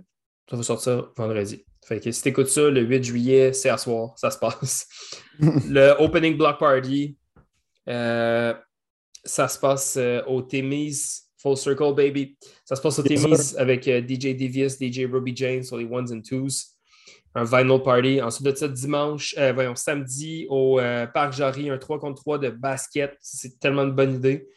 [0.50, 1.66] ça va sortir vendredi.
[1.86, 4.88] Fait que si t'écoutes ça, le 8 juillet, c'est à soir, ça se passe.
[5.40, 7.18] le Opening Block Party,
[7.88, 9.98] ça se passe
[10.28, 12.38] au Témis Full Circle, baby.
[12.66, 16.08] Ça se passe au Timmy's avec euh, DJ Devious, DJ Ruby Jane sur les ones
[16.12, 16.76] and twos.
[17.34, 18.22] Un vinyl party.
[18.22, 22.38] Ensuite de ça, dimanche, euh, voyons, samedi au euh, Parc Jarry, un 3 contre 3
[22.40, 23.18] de basket.
[23.22, 24.48] C'est tellement une bonne idée.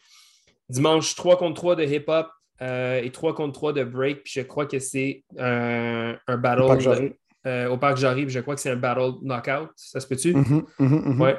[0.69, 2.27] Dimanche, 3 contre 3 de hip-hop
[2.61, 4.23] et 3 contre 3 de break.
[4.23, 8.25] Puis je crois que c'est un battle au Parc Jarry.
[8.27, 9.69] je crois que c'est un battle knockout.
[9.75, 10.33] Ça se peut-tu?
[10.33, 11.21] Mm-hmm.
[11.21, 11.37] Ouais.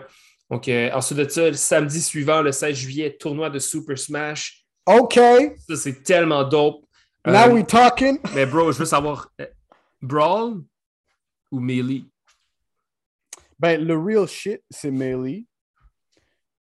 [0.50, 4.65] Donc, ensuite de ça, le samedi suivant, le 16 juillet, tournoi de Super Smash.
[4.86, 5.14] OK.
[5.14, 6.84] Ça, c'est tellement dope.
[7.26, 8.18] Now euh, we talking.
[8.34, 9.46] Mais bro, je veux savoir, euh,
[10.00, 10.62] Brawl
[11.50, 12.04] ou Melee?
[13.58, 15.46] Ben, le real shit, c'est Melee.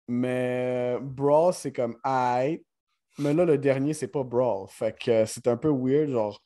[0.07, 2.61] Mais Brawl, c'est comme I.
[3.19, 4.67] Mais là, le dernier, c'est pas Brawl.
[4.69, 6.41] Fait que euh, c'est un peu weird, genre.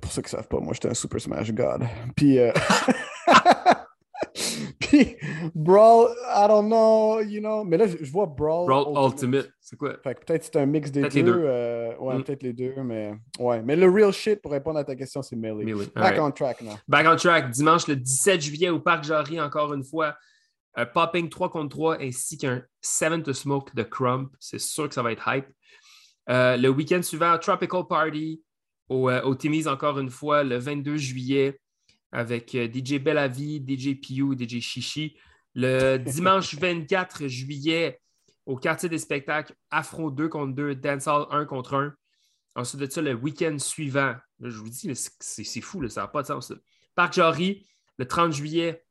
[0.00, 1.86] pour ceux qui savent pas, moi, j'étais un Super Smash God.
[2.14, 2.38] Puis.
[4.92, 5.16] Puis
[5.54, 7.64] Brawl, I don't know, you know.
[7.64, 8.66] Mais là, je, vois Brawl.
[8.66, 9.96] Brawl Ultimate, c'est quoi?
[10.04, 11.44] Fait que peut-être c'est un mix des deux.
[11.46, 12.24] Euh, ouais, mm.
[12.24, 13.62] peut-être les deux, mais ouais.
[13.62, 15.64] Mais le real shit, pour répondre à ta question, c'est Melee.
[15.64, 15.88] Melee.
[15.94, 16.72] Back on track now.
[16.86, 17.50] Back on track.
[17.50, 20.14] Dimanche le 17 juillet au Parc Jarry, encore une fois.
[20.74, 24.30] Un popping 3 contre 3 ainsi qu'un 7 to Smoke de Crump.
[24.40, 25.46] C'est sûr que ça va être hype.
[26.28, 28.42] Euh, le week-end suivant, Tropical Party
[28.90, 31.58] au, euh, au Timmy's, encore une fois, le 22 juillet
[32.12, 35.16] avec euh, DJ Bellavi, DJ Piu, DJ Chichi.
[35.54, 38.00] Le dimanche 24 juillet,
[38.46, 41.94] au quartier des spectacles, Afro 2 contre 2, Dancehall 1 contre 1.
[42.54, 46.26] Ensuite de ça, le week-end suivant, je vous dis, c'est fou, ça n'a pas de
[46.26, 46.52] sens.
[46.94, 48.84] Parc Jarry, le 30 juillet,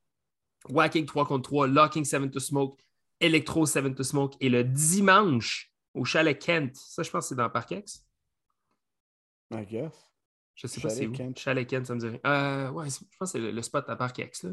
[0.68, 2.80] Wacking 3 contre 3, Locking 7 to Smoke,
[3.20, 4.36] Electro 7 to Smoke.
[4.40, 8.04] Et le dimanche, au Chalet Kent, ça, je pense que c'est dans Parc X.
[9.52, 10.11] I guess.
[10.62, 11.32] Je sais pas si c'est où.
[11.36, 12.20] Chalet Kent, ça me dirait.
[12.24, 14.44] Euh, ouais, je pense que c'est le, spot à Parc X.
[14.44, 14.50] Là.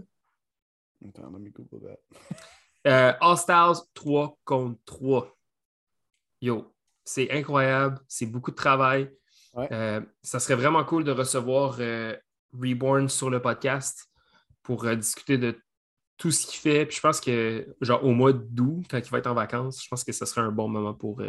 [1.08, 2.36] Attends, let me Google that.
[2.88, 5.38] Euh, All Stars 3 contre 3.
[6.40, 8.00] Yo, c'est incroyable.
[8.08, 9.12] C'est beaucoup de travail.
[9.54, 9.68] Ouais.
[9.74, 12.16] Euh, ça serait vraiment cool de recevoir euh,
[12.54, 14.10] Reborn sur le podcast
[14.64, 15.62] pour discuter de
[16.16, 16.86] tout ce qu'il fait.
[16.86, 19.90] Puis je pense que, genre, au mois d'août, quand il va être en vacances, je
[19.90, 21.22] pense que ce serait un bon moment pour,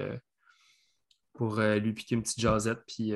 [1.33, 2.85] pour lui piquer une petite jasette.
[2.87, 3.13] Puis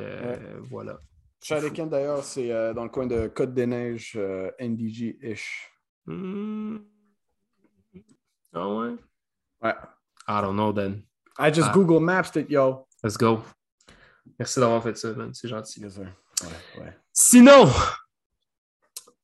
[0.68, 0.98] voilà.
[1.44, 5.70] Shadeken, d'ailleurs, c'est euh, dans le coin de Côte-des-Neiges, euh, NDG-ish.
[6.06, 6.78] Hmm.
[8.54, 8.94] Ah ouais?
[9.62, 9.74] Ouais.
[10.26, 11.02] I don't know then.
[11.38, 11.72] I just Ah.
[11.74, 12.86] Google Maps it, yo.
[13.02, 13.42] Let's go.
[14.38, 15.34] Merci d'avoir fait ça, man.
[15.34, 15.80] C'est gentil.
[15.80, 16.06] Yes, sir.
[16.42, 16.96] Ouais, ouais.
[17.12, 17.68] Sinon,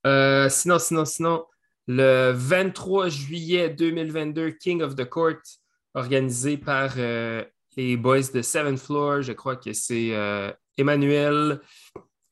[0.07, 1.47] euh, sinon, sinon, sinon,
[1.87, 5.41] le 23 juillet 2022, King of the Court,
[5.95, 10.11] organisé par les boys de Seven Floor, je crois que c'est
[10.77, 11.61] Emmanuel,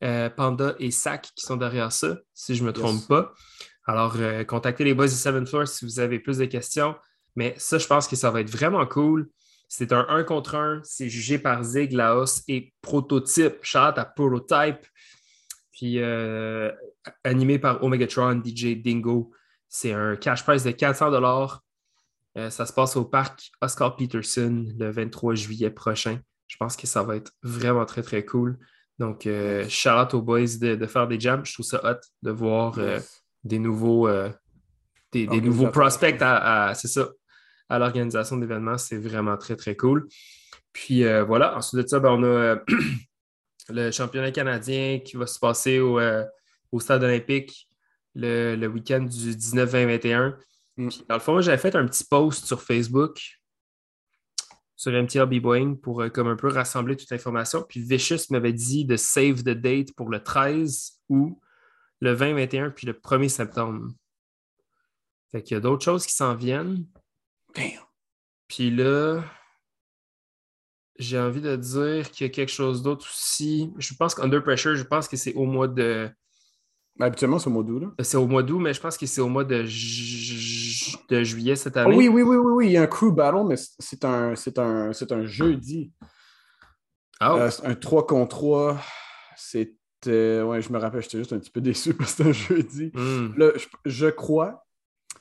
[0.03, 3.33] euh, Panda et Sac qui sont derrière ça, si je ne me trompe pas.
[3.85, 6.95] Alors, euh, contactez les boys de Seven Floor si vous avez plus de questions.
[7.35, 9.29] Mais ça, je pense que ça va être vraiment cool.
[9.67, 10.81] C'est un 1 contre 1.
[10.83, 13.57] C'est jugé par Zig, Laos et Prototype.
[13.61, 14.85] Shout à Prototype.
[15.71, 16.71] Puis euh,
[17.23, 19.31] animé par Omegatron, DJ Dingo.
[19.69, 21.63] C'est un cash price de 400 dollars.
[22.37, 26.19] Euh, ça se passe au parc Oscar Peterson le 23 juillet prochain.
[26.47, 28.59] Je pense que ça va être vraiment très, très cool.
[28.99, 31.45] Donc, euh, shout out aux boys de, de faire des jams.
[31.45, 33.23] Je trouve ça hot de voir euh, Yes.
[33.45, 34.29] des nouveaux, euh,
[35.13, 37.09] des, des nouveaux prospects à, à- c'est ça,
[37.69, 38.77] à l'organisation d'événements.
[38.77, 40.07] C'est vraiment très, très cool.
[40.73, 42.57] Puis euh, voilà, ensuite de ça, ben, on a
[43.69, 45.99] le championnat canadien qui va se passer au,
[46.71, 47.67] au stade olympique
[48.15, 50.35] le, le week-end du 19-20-21.
[50.77, 50.89] Mm.
[51.07, 53.17] Dans le fond, j'avais fait un petit post sur Facebook
[54.79, 57.65] sur MTL B-Boeing pour euh, comme un peu rassembler toute l'information.
[57.67, 61.37] Puis Vicious m'avait dit de save the date pour le 13 août,
[61.99, 63.91] le 20-21, puis le 1er septembre.
[65.33, 66.85] Fait qu'il y a d'autres choses qui s'en viennent.
[67.53, 67.71] Damn.
[68.47, 69.21] Puis là,
[70.97, 73.73] j'ai envie de dire qu'il y a quelque chose d'autre aussi.
[73.79, 76.09] Je pense qu'Under Pressure, je pense que c'est au mois de.
[77.01, 78.03] Habituellement, c'est au mois d'août, là.
[78.03, 79.65] C'est au mois d'août, mais je pense que c'est au mois de,
[80.85, 81.95] ju- de juillet cette Ah année?
[81.95, 84.57] oui, oui, oui, oui, oui, il y a un crew battle, mais c'est un, c'est
[84.59, 85.91] un, c'est un jeudi.
[87.19, 88.81] Ah, Euh, un 3 contre 3.
[89.35, 90.41] C'était.
[90.41, 92.91] Ouais, je me rappelle, j'étais juste un petit peu déçu parce que c'était un jeudi.
[92.93, 93.33] hmm.
[93.35, 94.65] Le, je, je crois.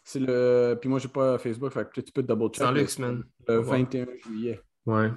[0.05, 0.77] C'est le.
[0.81, 2.89] Puis moi, j'ai pas Facebook, fait que tu peux double check.
[2.89, 3.03] C'est.
[3.03, 3.79] Le On va voir.
[3.79, 4.61] 21 juillet.
[4.87, 5.11] Ouais.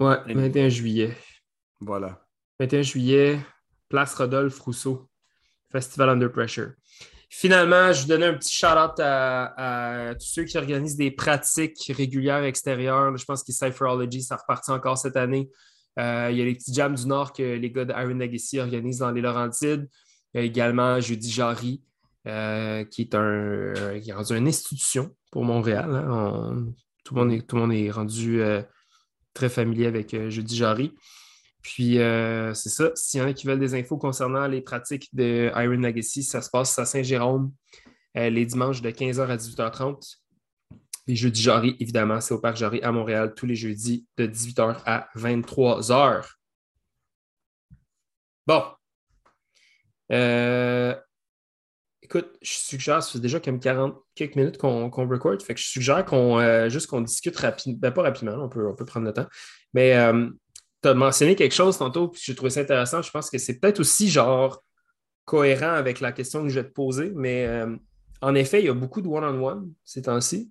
[0.00, 1.16] Ouais, 21 juillet.
[1.80, 2.24] Voilà.
[2.60, 3.38] 21 juillet,
[3.88, 5.08] place Rodolphe Rousseau,
[5.70, 6.72] Festival Under Pressure.
[7.34, 12.44] Finalement, je vous donnais un petit shout-out à, tous ceux qui organisent des pratiques régulières
[12.44, 13.16] extérieures.
[13.16, 15.48] Je pense que Cypherology, ça repartit encore cette année.
[15.98, 18.60] Euh, il y a les petits jams du Nord que les gars de Iron Legacy
[18.60, 19.88] organisent dans les Laurentides.
[20.34, 21.82] Il y a également Jeudi Jarry,
[22.26, 25.90] euh, qui est un, qui est rendu une institution pour Montréal.
[25.90, 26.66] hein.
[27.02, 28.62] Tout, le monde est, tout le monde est rendu euh,
[29.32, 30.92] très familier avec euh, Jeudi Jarry.
[31.62, 32.90] Puis, euh, c'est ça.
[32.94, 36.42] S'il y en a qui veulent des infos concernant les pratiques de Iron Legacy, ça
[36.42, 37.52] se passe à Saint-Jérôme
[38.16, 40.16] euh, les dimanches de 15h à 18h30.
[41.06, 44.82] Les jeudis Jarry, évidemment, c'est au Parc Jarry à Montréal tous les jeudis de 18h
[44.84, 46.28] à 23h.
[48.46, 48.64] Bon.
[50.10, 50.94] Euh,
[52.04, 55.60] Écoute, je suggère, ça fait déjà comme 40 quelques minutes qu'on qu'on record, fait que
[55.60, 59.06] je suggère qu'on juste qu'on discute rapidement, ben pas rapidement, on peut, on peut prendre
[59.06, 59.26] le temps,
[59.72, 59.96] mais
[60.82, 63.02] tu as mentionné quelque chose tantôt, puis j'ai trouvé ça intéressant.
[63.02, 64.62] Je pense que c'est peut-être aussi genre
[65.24, 67.76] cohérent avec la question que je vais te poser, mais euh,
[68.20, 70.50] en effet, il y a beaucoup de one-on-one ces temps-ci.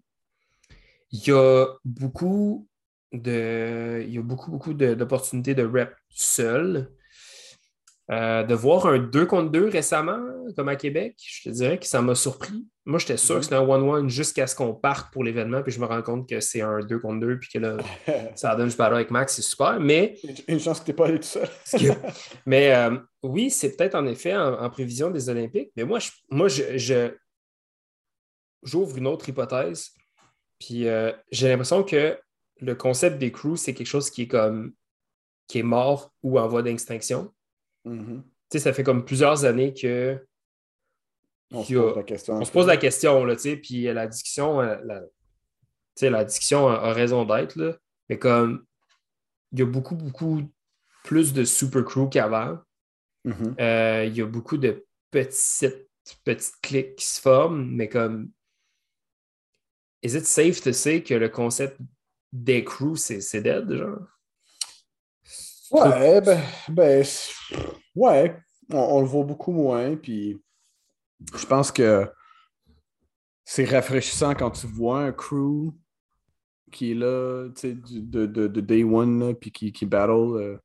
[1.12, 2.68] Il y a beaucoup
[3.12, 4.02] de.
[4.06, 6.90] Il y a beaucoup, beaucoup de- d'opportunités de rep seul.
[8.12, 10.20] Euh, de voir un 2 contre 2 récemment,
[10.57, 12.68] comme à Québec, je te dirais que ça m'a surpris.
[12.84, 13.39] Moi, j'étais sûr Mhm.
[13.39, 16.28] que c'était un 1-1 jusqu'à ce qu'on parte pour l'événement, puis je me rends compte
[16.28, 17.78] que c'est un 2 contre 2, puis que là,
[18.36, 19.80] ça donne je parle avec Max, c'est super.
[19.80, 20.16] Mais,
[20.49, 21.47] Une chance que tu n'es pas allé tout seul.
[22.45, 25.72] mais euh, oui, c'est peut-être en effet en, en prévision des Olympiques.
[25.78, 27.14] Mais moi, je, moi, je, je-
[28.64, 29.91] j'ouvre une autre hypothèse.
[30.59, 32.18] Puis euh, j'ai l'impression que
[32.59, 34.74] le concept des crews, c'est quelque chose qui est comme
[35.47, 37.32] qui est mort ou en voie d'extinction.
[37.84, 40.26] Tu sais, ça fait comme plusieurs années que
[41.52, 42.34] On se a- pose la question.
[42.36, 45.02] on se pose la question, là, tu sais, puis la discussion, euh, la,
[46.10, 47.78] la discussion a, a raison d'être, là,
[48.10, 48.66] mais comme
[49.52, 50.42] il y a beaucoup, beaucoup
[51.04, 52.60] plus de super crew qu'avant.
[53.24, 53.56] Mhm.
[53.60, 55.88] Euh, il y a beaucoup de petites,
[56.24, 58.32] petites cliques qui se forment, mais comme
[60.04, 61.78] is it safe to say que le concept
[62.34, 64.08] des crews, c'est c'est dead, genre?
[65.72, 67.05] Ouais, ben, ben
[67.95, 68.36] ouais,
[68.72, 70.41] on, on le voit beaucoup moins, puis
[71.36, 72.09] je pense que
[73.45, 75.72] c'est rafraîchissant quand tu vois un crew
[76.72, 80.57] qui est là, tu sais, de, de, de, day one, puis qui, qui battle euh,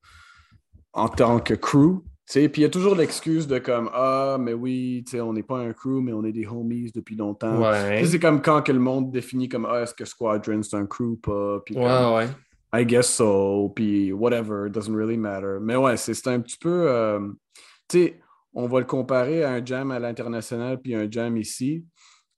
[0.92, 2.02] en tant que crew.
[2.28, 5.72] Puis il y a toujours l'excuse de comme Ah, mais oui, on n'est pas un
[5.72, 7.60] crew, mais on est des homies depuis longtemps.
[8.04, 11.16] C'est comme quand que le monde définit comme Ah, est-ce que Squadron c'est un crew
[11.22, 11.60] pas?
[11.64, 12.28] Puis ouais, ouais.
[12.72, 15.58] I guess so, puis whatever, it doesn't really matter.
[15.60, 16.88] Mais ouais, c'est un petit peu.
[16.88, 17.20] Euh,
[17.88, 18.20] tu sais,
[18.54, 21.84] on va le comparer à un jam à l'international puis un jam ici.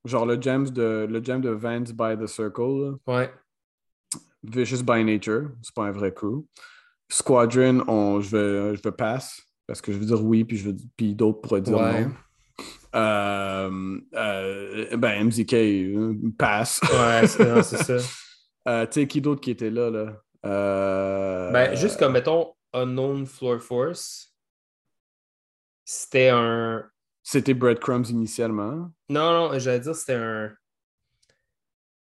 [0.04, 2.96] Genre le jam de, le jam de Vance by the Circle.
[3.06, 3.30] Ouais.
[4.42, 6.44] Vicious by Nature, c'est pas un vrai crew.
[7.10, 10.70] Squadron, on, je, vais, je vais pass parce que je veux dire oui, puis, je
[10.70, 12.10] veux, puis d'autres pourraient dire non.
[12.94, 16.80] Euh, euh, ben, MZK, passe.
[16.82, 17.96] Ouais, c'est ça.
[18.68, 21.50] euh, tu sais, qui d'autre qui était là, là?
[21.52, 24.34] Ben, juste comme, mettons, Unknown Floor Force,
[25.84, 26.84] c'était un...
[27.22, 28.90] C'était Breadcrumbs initialement.
[29.08, 30.54] Non, non, j'allais dire c'était un...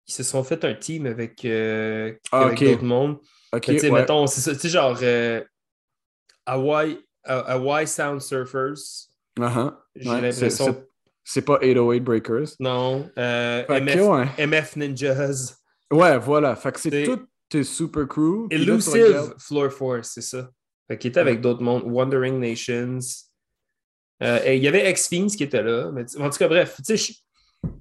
[0.08, 3.18] Ils se sont fait un team avec, ah, avec d'autres mondes.
[3.52, 3.90] Ok, ouais.
[3.90, 4.96] mettons, c'est ça, tu sais, genre
[6.46, 9.08] Hawaii, Hawaii Sound Surfers.
[9.38, 9.74] Uh-huh.
[9.94, 10.86] J'ai l'impression.
[11.28, 12.48] C'est pas 808 Breakers.
[12.60, 13.10] Non.
[13.18, 15.56] Euh, MF, MF, Ninjas.
[15.90, 16.56] Ouais, voilà.
[16.56, 18.48] Fait que c'est tout tes super crew.
[18.50, 20.50] Elusive Floor Force, c'est ça.
[20.88, 21.84] Fait qu'il était avec d'autres mondes.
[21.86, 22.98] Wandering Nations.
[24.22, 25.90] Euh, et il y avait X-Fiends qui était là.
[25.92, 27.14] Mais en tout cas, bref, tu sais,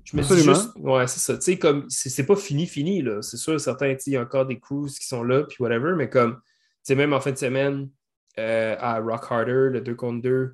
[0.03, 0.71] je, me dis juste.
[0.75, 1.35] Ouais, c'est ça.
[1.35, 3.21] Tu sais, comme, c'est pas fini, fini, là.
[3.21, 6.09] C'est sûr, certains, il y a encore des crews qui sont là, puis whatever, mais
[6.09, 6.41] comme, tu
[6.83, 7.89] sais, même en fin de semaine,
[8.37, 10.53] euh, à Rock Harder, le 2 contre 2.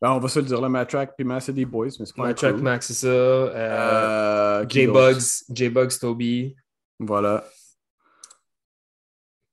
[0.00, 2.16] Ben, on va se le dire, le Matrack puis Mass, c'est des boys, mais c'est
[2.16, 3.08] Matrack, Max, c'est ça.
[3.08, 6.54] Euh, J-Bugs, J-Bugs, Toby.
[6.98, 7.44] Voilà.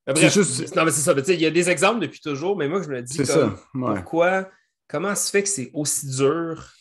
[0.08, 0.76] Bref, juste...
[0.76, 1.14] Non, mais c'est ça.
[1.34, 3.56] Il y a des exemples depuis toujours, mais moi, je me dis comme, ça.
[3.72, 4.50] pourquoi,
[4.88, 6.72] comment ça se fait que c'est aussi dur?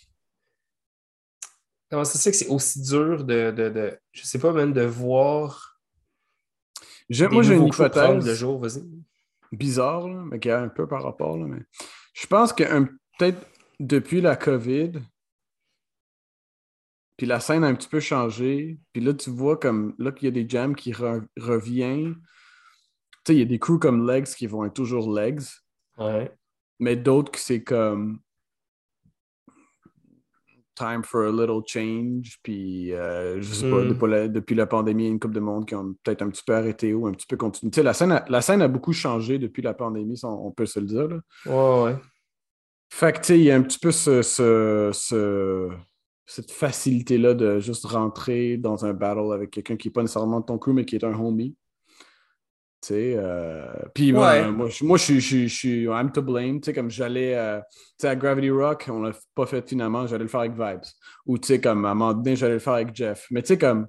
[1.91, 4.73] Comment ça se fait que c'est aussi dur de, de, de, je sais pas même,
[4.73, 5.79] de voir.
[7.31, 8.35] Moi, j'ai une hypothèse.
[8.35, 8.67] Jour,
[9.53, 11.37] bizarre, mais qui a un peu par rapport.
[11.37, 11.63] mais
[12.13, 12.65] je pense que
[13.19, 13.47] peut-être
[13.81, 14.93] depuis la COVID,
[17.17, 18.79] puis la scène a un petit peu changé.
[18.93, 22.15] Puis là, tu vois comme là qu'il y a des jams qui reviennent.
[23.25, 25.43] Tu sais, il y a des crews comme Legs qui vont être toujours Legs.
[26.81, 28.19] Mais d'autres que c'est comme
[30.75, 32.39] time for a little change.
[32.43, 34.29] Puis, euh, je sais pas, hmm.
[34.33, 36.43] depuis la, pandémie, il y a une couple de monde qui ont peut-être un petit
[36.45, 37.71] peu arrêté ou un petit peu continué.
[37.71, 40.67] Tu sais, la scène, a, la scène a beaucoup changé depuis la pandémie, on, peut
[40.67, 41.09] se le dire.
[41.09, 41.21] Là.
[41.47, 41.97] Ouais, ouais.
[42.91, 45.71] Fait que, tu sais, il y a un petit peu ce, ce,
[46.27, 50.47] cette facilité-là de juste rentrer dans un battle avec quelqu'un qui n'est pas nécessairement de
[50.47, 51.55] ton crew, mais qui est un homie.
[52.91, 56.61] Euh, puis moi, moi, je, suis, je, I'm to blame.
[56.61, 57.61] comme j'allais euh,
[58.03, 60.85] à Gravity Rock, on l'a pas fait finalement, j'allais le faire avec Vibes.
[61.27, 63.27] Ou tu sais, comme à un moment donné, j'allais le faire avec Jeff.
[63.31, 63.89] Mais tu sais, comme,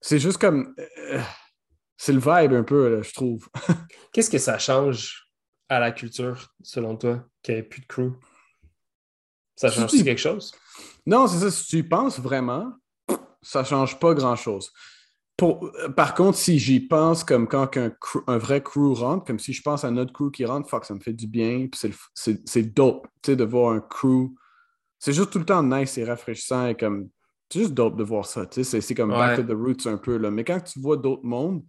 [0.00, 1.20] c'est juste comme, euh,
[1.96, 3.48] c'est le vibe un peu, je trouve.
[4.12, 5.28] Qu'est-ce que ça change
[5.68, 8.12] à la culture, selon toi, qu'il n'y ait plus de crew?
[9.56, 10.52] Ça change quelque chose?
[11.06, 11.50] Non, c'est ça.
[11.50, 12.72] Si tu y penses vraiment,
[13.42, 14.70] ça change pas grand-chose.
[15.96, 19.82] Par contre, si j'y pense comme quand un, vrai crew rentre, comme si je pense
[19.82, 21.66] à notre crew qui rentre, fuck, ça me fait du bien.
[22.14, 24.34] C'est dope de voir un crew.
[24.98, 27.08] C'est juste tout le temps nice et rafraîchissant et comme.
[27.52, 28.46] C'est juste dope de voir ça.
[28.50, 30.16] C'est comme back to the roots un peu.
[30.16, 30.30] Là.
[30.30, 31.62] Mais quand tu vois d'autres mondes,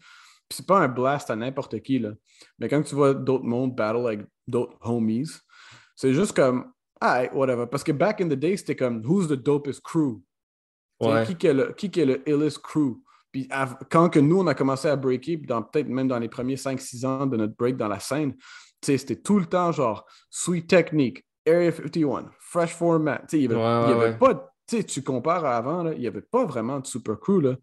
[0.49, 2.11] c'est pas un blast à n'importe qui, là.
[2.59, 5.29] mais quand tu vois d'autres mondes battle avec d'autres homies,
[5.95, 6.71] c'est juste comme,
[7.03, 7.67] ah, whatever.
[7.67, 10.21] Parce que back in the day, c'était comme, who's the dopest crew?
[11.01, 13.01] Qui, qui, est le, qui est le illest crew?
[13.31, 13.49] Puis
[13.89, 17.25] quand que nous, on a commencé à breaker, peut-être même dans les premiers 5-6 ans
[17.25, 18.35] de notre break dans la scène,
[18.81, 23.23] c'était tout le temps genre Sweet Technique, Area 51, Fresh Format.
[23.33, 27.19] Il n'y avait, pas tu compares à avant, il n'y avait pas vraiment de super
[27.19, 27.41] crew.
[27.41, 27.55] Là.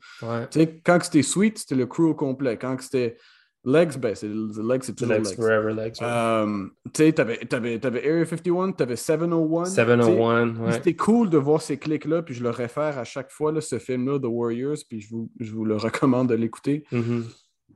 [0.85, 2.59] Quand c'était Sweet, c'était le crew au complet.
[2.59, 3.17] Quand c'était
[3.65, 5.27] Legs, ben, c'est Legs, c'est toujours Legs.
[5.27, 5.37] Legs.
[5.37, 6.03] Forever Legs.
[6.03, 9.67] Um, tu sais, t'avais, t'avais, Area 51, t'avais 701.
[9.67, 10.73] 701, ouais.
[10.73, 13.79] C'était cool de voir ces clics-là, puis je le réfère à chaque fois, là, ce
[13.79, 16.85] film-là, The Warriors, puis je vous, je vous le recommande de l'écouter.
[16.91, 17.25] Mm-hmm.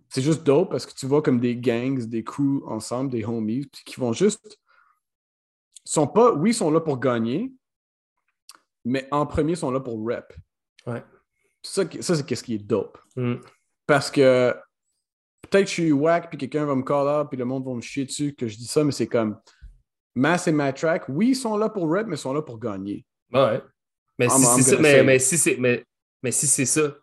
[0.08, 3.66] C'est juste dope parce que tu vois comme des gangs, des crews ensemble, des homies,
[3.66, 4.58] puis qui vont juste.
[5.84, 7.52] Sont pas, oui, ils sont là pour gagner,
[8.86, 10.32] mais en premier, ils sont là pour rep.
[10.86, 11.04] Ouais.
[11.62, 12.98] Ça, ça c'est qu'est-ce qui est dope.
[13.16, 13.34] Mm.
[13.86, 14.54] Parce que
[15.54, 17.74] peut-être que je suis whack, puis quelqu'un va me call out, puis le monde va
[17.74, 19.38] me chier dessus que je dis ça, mais c'est comme
[20.16, 23.06] Mass et Matrack, oui, ils sont là pour rep, mais ils sont là pour gagner.
[23.32, 23.62] Ouais.
[24.18, 25.84] Mais si c'est ça, mais, mais, si c'est mais,
[26.22, 26.96] mais si c'est ça,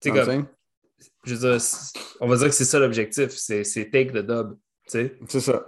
[0.00, 0.46] tu comme,
[1.24, 1.66] je veux dire,
[2.20, 5.18] on va dire que c'est ça l'objectif, c'est take the dub, tu sais.
[5.26, 5.66] C'est ça.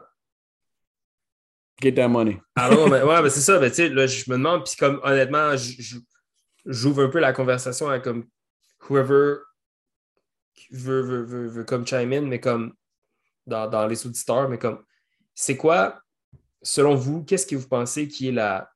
[1.81, 2.41] Get that money.
[2.57, 3.59] Alors, mais, ouais, mais c'est ça.
[3.59, 5.55] Mais, là, je me demande, puis comme honnêtement,
[6.67, 8.27] j'ouvre un peu la conversation à comme
[8.89, 9.37] whoever
[10.71, 12.75] veut, veut, veut, veut, comme chime in, mais comme
[13.47, 14.85] dans, dans les auditeurs, mais comme
[15.35, 16.03] c'est quoi,
[16.63, 18.71] selon vous, qu'est-ce que vous pensez qui est la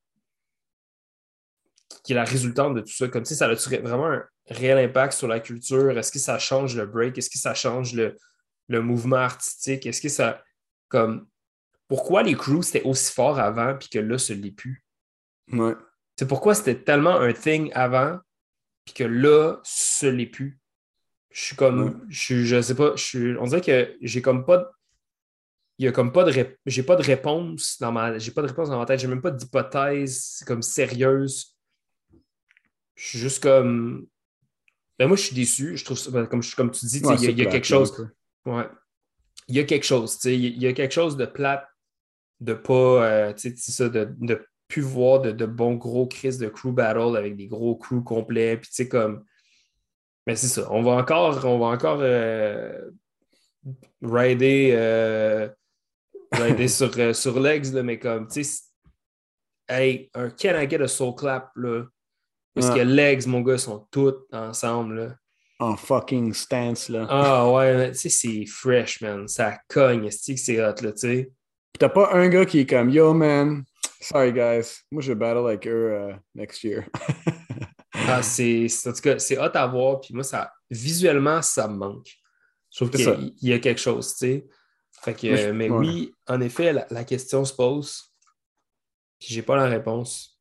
[2.03, 3.07] qui est la résultante de tout ça?
[3.07, 5.97] Comme si ça a vraiment un réel impact sur la culture?
[5.97, 7.17] Est-ce que ça change le break?
[7.17, 8.17] Est-ce que ça change le,
[8.67, 9.85] le mouvement artistique?
[9.85, 10.43] Est-ce que ça
[10.89, 11.27] comme
[11.87, 14.83] pourquoi les crews c'était aussi fort avant puis que là, ce n'est plus?
[15.51, 15.75] Ouais.
[16.17, 18.19] C'est pourquoi c'était tellement un thing avant
[18.85, 20.59] puis que là, ce n'est plus?
[21.33, 24.71] Je suis comme, je, je sais pas, je suis, on dirait que j'ai comme pas,
[25.79, 26.31] il y a comme pas de,
[26.67, 29.21] j'ai pas de réponse dans ma, j'ai pas de réponse dans ma tête, j'ai même
[29.21, 31.57] pas d'hypothèse comme sérieuse.
[32.93, 34.05] Je suis juste comme,
[34.99, 37.41] ben moi je suis déçu, je trouve ça, ben, comme, comme tu dis, il y,
[37.41, 38.07] a quelque chose,
[38.45, 38.67] ouais,
[39.47, 41.67] il y a quelque chose, il y a quelque chose de plate
[42.41, 44.35] de pas, euh, tu sais, ça, de ne
[44.67, 48.57] plus voir de, de, bons gros crises de crew battle avec des gros crews complets,
[48.57, 49.25] puis tu sais, comme,
[50.25, 52.89] mais c'est ça, on va encore, on va encore euh,
[54.01, 55.49] rider, euh,
[56.67, 58.61] sur, euh, sur legs, mais comme, tu sais,
[59.67, 61.83] hey, un Can I get a soul clap, là,
[62.55, 65.15] parce que legs, mon gars, sont tous ensemble, là.
[65.59, 67.05] En fucking stance, là.
[67.09, 69.27] Ah ouais, tu sais, c'est fresh, man.
[69.27, 71.31] Ça cogne, c'est hot, là, tu sais?
[71.79, 73.63] T'as pas un gars qui est comme Yo man,
[73.99, 76.83] sorry guys, moi je battle avec eux uh, next year.
[78.07, 81.75] ah, c'est, en tout cas, c'est hot à voir, puis moi, ça, visuellement, ça me
[81.75, 82.09] manque.
[82.71, 84.47] Je trouve qu'il y, a quelque chose, tu sais.
[85.01, 88.13] Fait que, mais, oui, en effet, la, question se pose,
[89.19, 90.39] puis j'ai pas la réponse.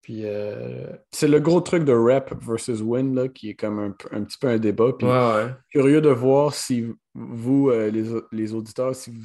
[0.00, 0.22] Puis.
[0.24, 0.92] Euh...
[1.10, 4.38] C'est le gros truc de rap versus win, là, qui est comme un, un petit
[4.38, 4.92] peu un débat.
[4.98, 9.24] Puis ouais, curieux de voir si vous, euh, les, les auditeurs, si vous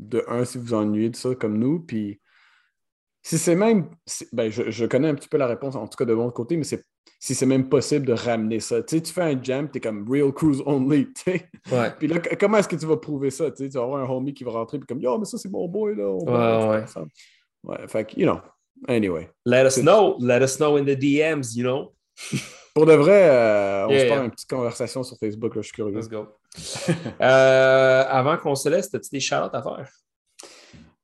[0.00, 2.20] de un, si vous ennuyez de ça comme nous, puis
[3.22, 3.90] si c'est même,
[4.32, 6.64] ben, je, connais un petit peu la réponse, en tout cas de mon côté, mais
[6.64, 6.84] c'est
[7.18, 8.82] si c'est même possible de ramener ça.
[8.82, 11.08] Tu sais, tu fais un jam, tu es comme real cruise only.
[11.70, 11.90] Ouais.
[11.98, 13.50] Puis là, comment est-ce que tu vas prouver ça?
[13.50, 15.36] Tu, sais, tu vas avoir un homie qui va rentrer, puis comme, yo, mais ça,
[15.36, 16.04] c'est mon boy, là.
[16.04, 17.02] On ouais, ouais.
[17.64, 18.40] ouais, fait que, you know,
[18.88, 19.28] anyway.
[19.44, 20.16] Let us know.
[20.18, 21.92] Let us know in the DMs, you know.
[22.74, 25.74] Pour de vrai, euh, on se parle une petite conversation sur Facebook, là, je suis
[25.74, 25.96] curieux.
[25.96, 26.28] Let's go.
[27.20, 29.88] Euh, avant qu'on se laisse, as-tu des shout à faire?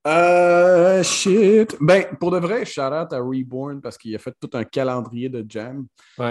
[0.06, 1.76] Euh, shit.
[1.80, 5.28] Ben, pour de vrai, shout out à Reborn parce qu'il a fait tout un calendrier
[5.28, 5.86] de jam.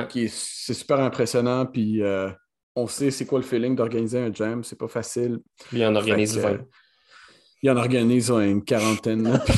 [0.09, 1.65] Qui est, c'est super impressionnant.
[1.65, 2.29] Puis euh,
[2.75, 4.63] on sait c'est quoi le feeling d'organiser un jam.
[4.63, 5.39] C'est pas facile.
[5.73, 6.59] Il en organise 20.
[7.63, 9.41] il en organise une quarantaine.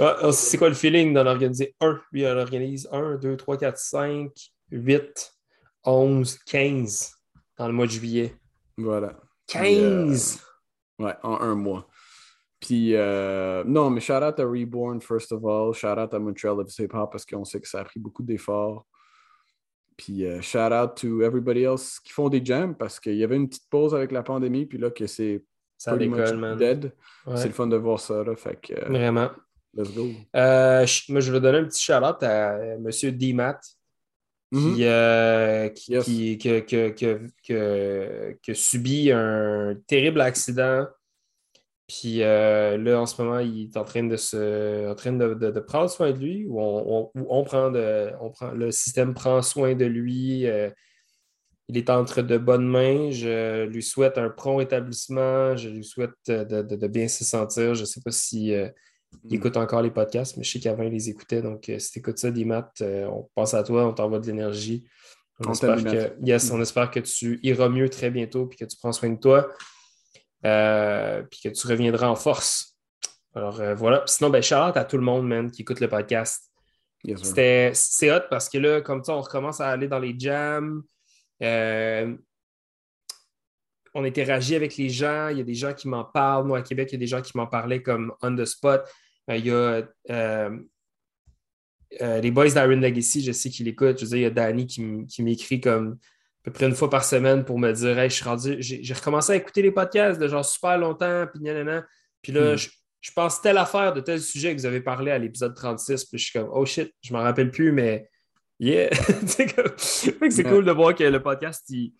[0.00, 2.00] Ah, c'est quoi le feeling d'en organiser un?
[2.12, 4.30] Lui, il en organise 1, 2, 3, 4, 5,
[4.70, 5.32] 8,
[5.84, 7.12] 11, 15
[7.56, 8.34] dans le mois de juillet.
[8.76, 9.16] Voilà.
[9.48, 10.40] 15!
[11.00, 11.88] Euh, ouais, en un mois.
[12.60, 15.72] Puis, euh, non, mais shout out à Reborn, first of all.
[15.72, 18.22] Shout out à Montreal FC Hip Hop parce qu'on sait que ça a pris beaucoup
[18.22, 18.84] d'efforts.
[19.96, 23.36] Puis, euh, shout out to everybody else qui font des jams parce qu'il y avait
[23.36, 25.44] une petite pause avec la pandémie, puis là, que c'est
[25.76, 26.92] ça décolle, dead.
[27.36, 28.34] C'est le fun de voir ça, là.
[28.34, 29.30] Fait que, Vraiment.
[29.74, 30.06] Let's go.
[30.34, 32.90] moi, je vais donner un petit shout out à M.
[32.90, 33.62] D-Matt
[34.50, 35.68] qui, a
[38.54, 40.86] subi un terrible accident.
[41.88, 45.60] Puis euh, là, en ce moment, il est en train de se, en train de,
[45.60, 47.72] prendre soin de lui, ou on, prend
[48.20, 50.46] on prend, le système prend soin de lui.
[50.46, 50.68] Euh,
[51.68, 53.10] il est entre de bonnes mains.
[53.10, 55.56] Je lui souhaite un prompt établissement.
[55.56, 57.74] Je lui souhaite de, bien se sentir.
[57.74, 58.72] Je ne sais pas s'il
[59.24, 59.34] si, mm.
[59.34, 61.40] écoute encore les podcasts, mais je sais qu'avant, il les écoutait.
[61.40, 64.84] Donc, euh, si tu écoutes ça, Dimat, on pense à toi, on t'envoie de l'énergie.
[65.40, 68.76] On, espère que, yes, on espère que tu iras mieux très bientôt et que tu
[68.76, 69.48] prends soin de toi.
[70.44, 72.76] Euh, puis que tu reviendras en force.
[73.34, 74.02] Alors euh, voilà.
[74.06, 76.50] Sinon, ben, shout à tout le monde, man, qui écoute le podcast.
[77.04, 80.82] c'est hot parce que là, comme ça, on recommence à aller dans les jams.
[81.42, 82.16] Euh,
[83.94, 85.28] on interagit avec les gens.
[85.28, 86.46] Il y a des gens qui m'en parlent.
[86.46, 88.82] Moi, à Québec, il y a des gens qui m'en parlaient comme on the spot.
[89.28, 89.82] il y a
[92.00, 93.98] les boys d'Iron Legacy, je sais qu'ils écoutent.
[93.98, 95.98] Je veux dire, il y a Danny qui m'écrit comme
[96.44, 99.32] peu près une fois par semaine pour me dire hey, je suis rendu, j'ai recommencé
[99.32, 101.42] à écouter les podcasts de genre super longtemps, puis
[102.22, 102.56] Puis là, hmm.
[102.56, 106.18] je, pense telle affaire de tel sujet que vous avez parlé à l'épisode 36, puis
[106.18, 108.08] je suis comme oh shit, je m'en rappelle plus, mais
[108.58, 108.90] yeah!
[109.26, 111.92] c'est cool de voir que le podcast, il,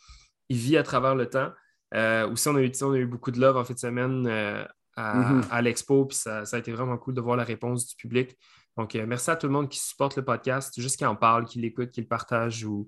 [0.51, 1.53] vit à travers le temps.
[1.95, 4.26] Euh, aussi, on a, eu, on a eu beaucoup de love en fin de semaine
[4.26, 4.64] euh,
[4.97, 5.49] mm-hmm.
[5.51, 8.36] à, l'expo, puis ça, a été vraiment cool de voir la réponse du public.
[8.76, 11.47] Donc, euh, merci à tout le monde qui supporte le podcast, juste qui en parle,
[11.47, 12.86] qui l'écoute, qui le partage ou,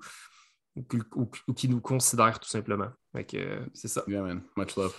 [1.16, 2.88] ou, qui nous considèrent tout simplement.
[3.12, 4.02] Fait que euh, c'est ça.
[4.06, 4.42] Yeah, man.
[4.56, 4.94] Much love.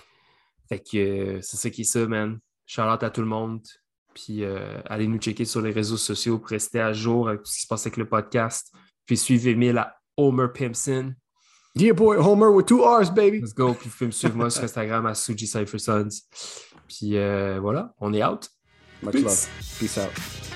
[0.69, 2.39] Fait que euh, c'est ça qui est ça, man.
[2.65, 3.61] Shout-out à tout le monde.
[4.13, 7.51] Puis euh, allez nous checker sur les réseaux sociaux pour rester à jour avec tout
[7.51, 8.73] ce qui se passe avec le podcast.
[9.05, 11.13] Puis suivez Emile à Homer Pimpson.
[11.75, 13.39] Yeah, boy, Homer with two R's, baby.
[13.39, 13.73] Let's go.
[13.73, 16.09] Puis vous pouvez me suivre moi sur Instagram à Suji Cypher Sons.
[16.87, 18.49] Puis euh, voilà, on est out.
[19.01, 19.23] Much Peace.
[19.23, 19.49] love.
[19.79, 20.50] Peace out.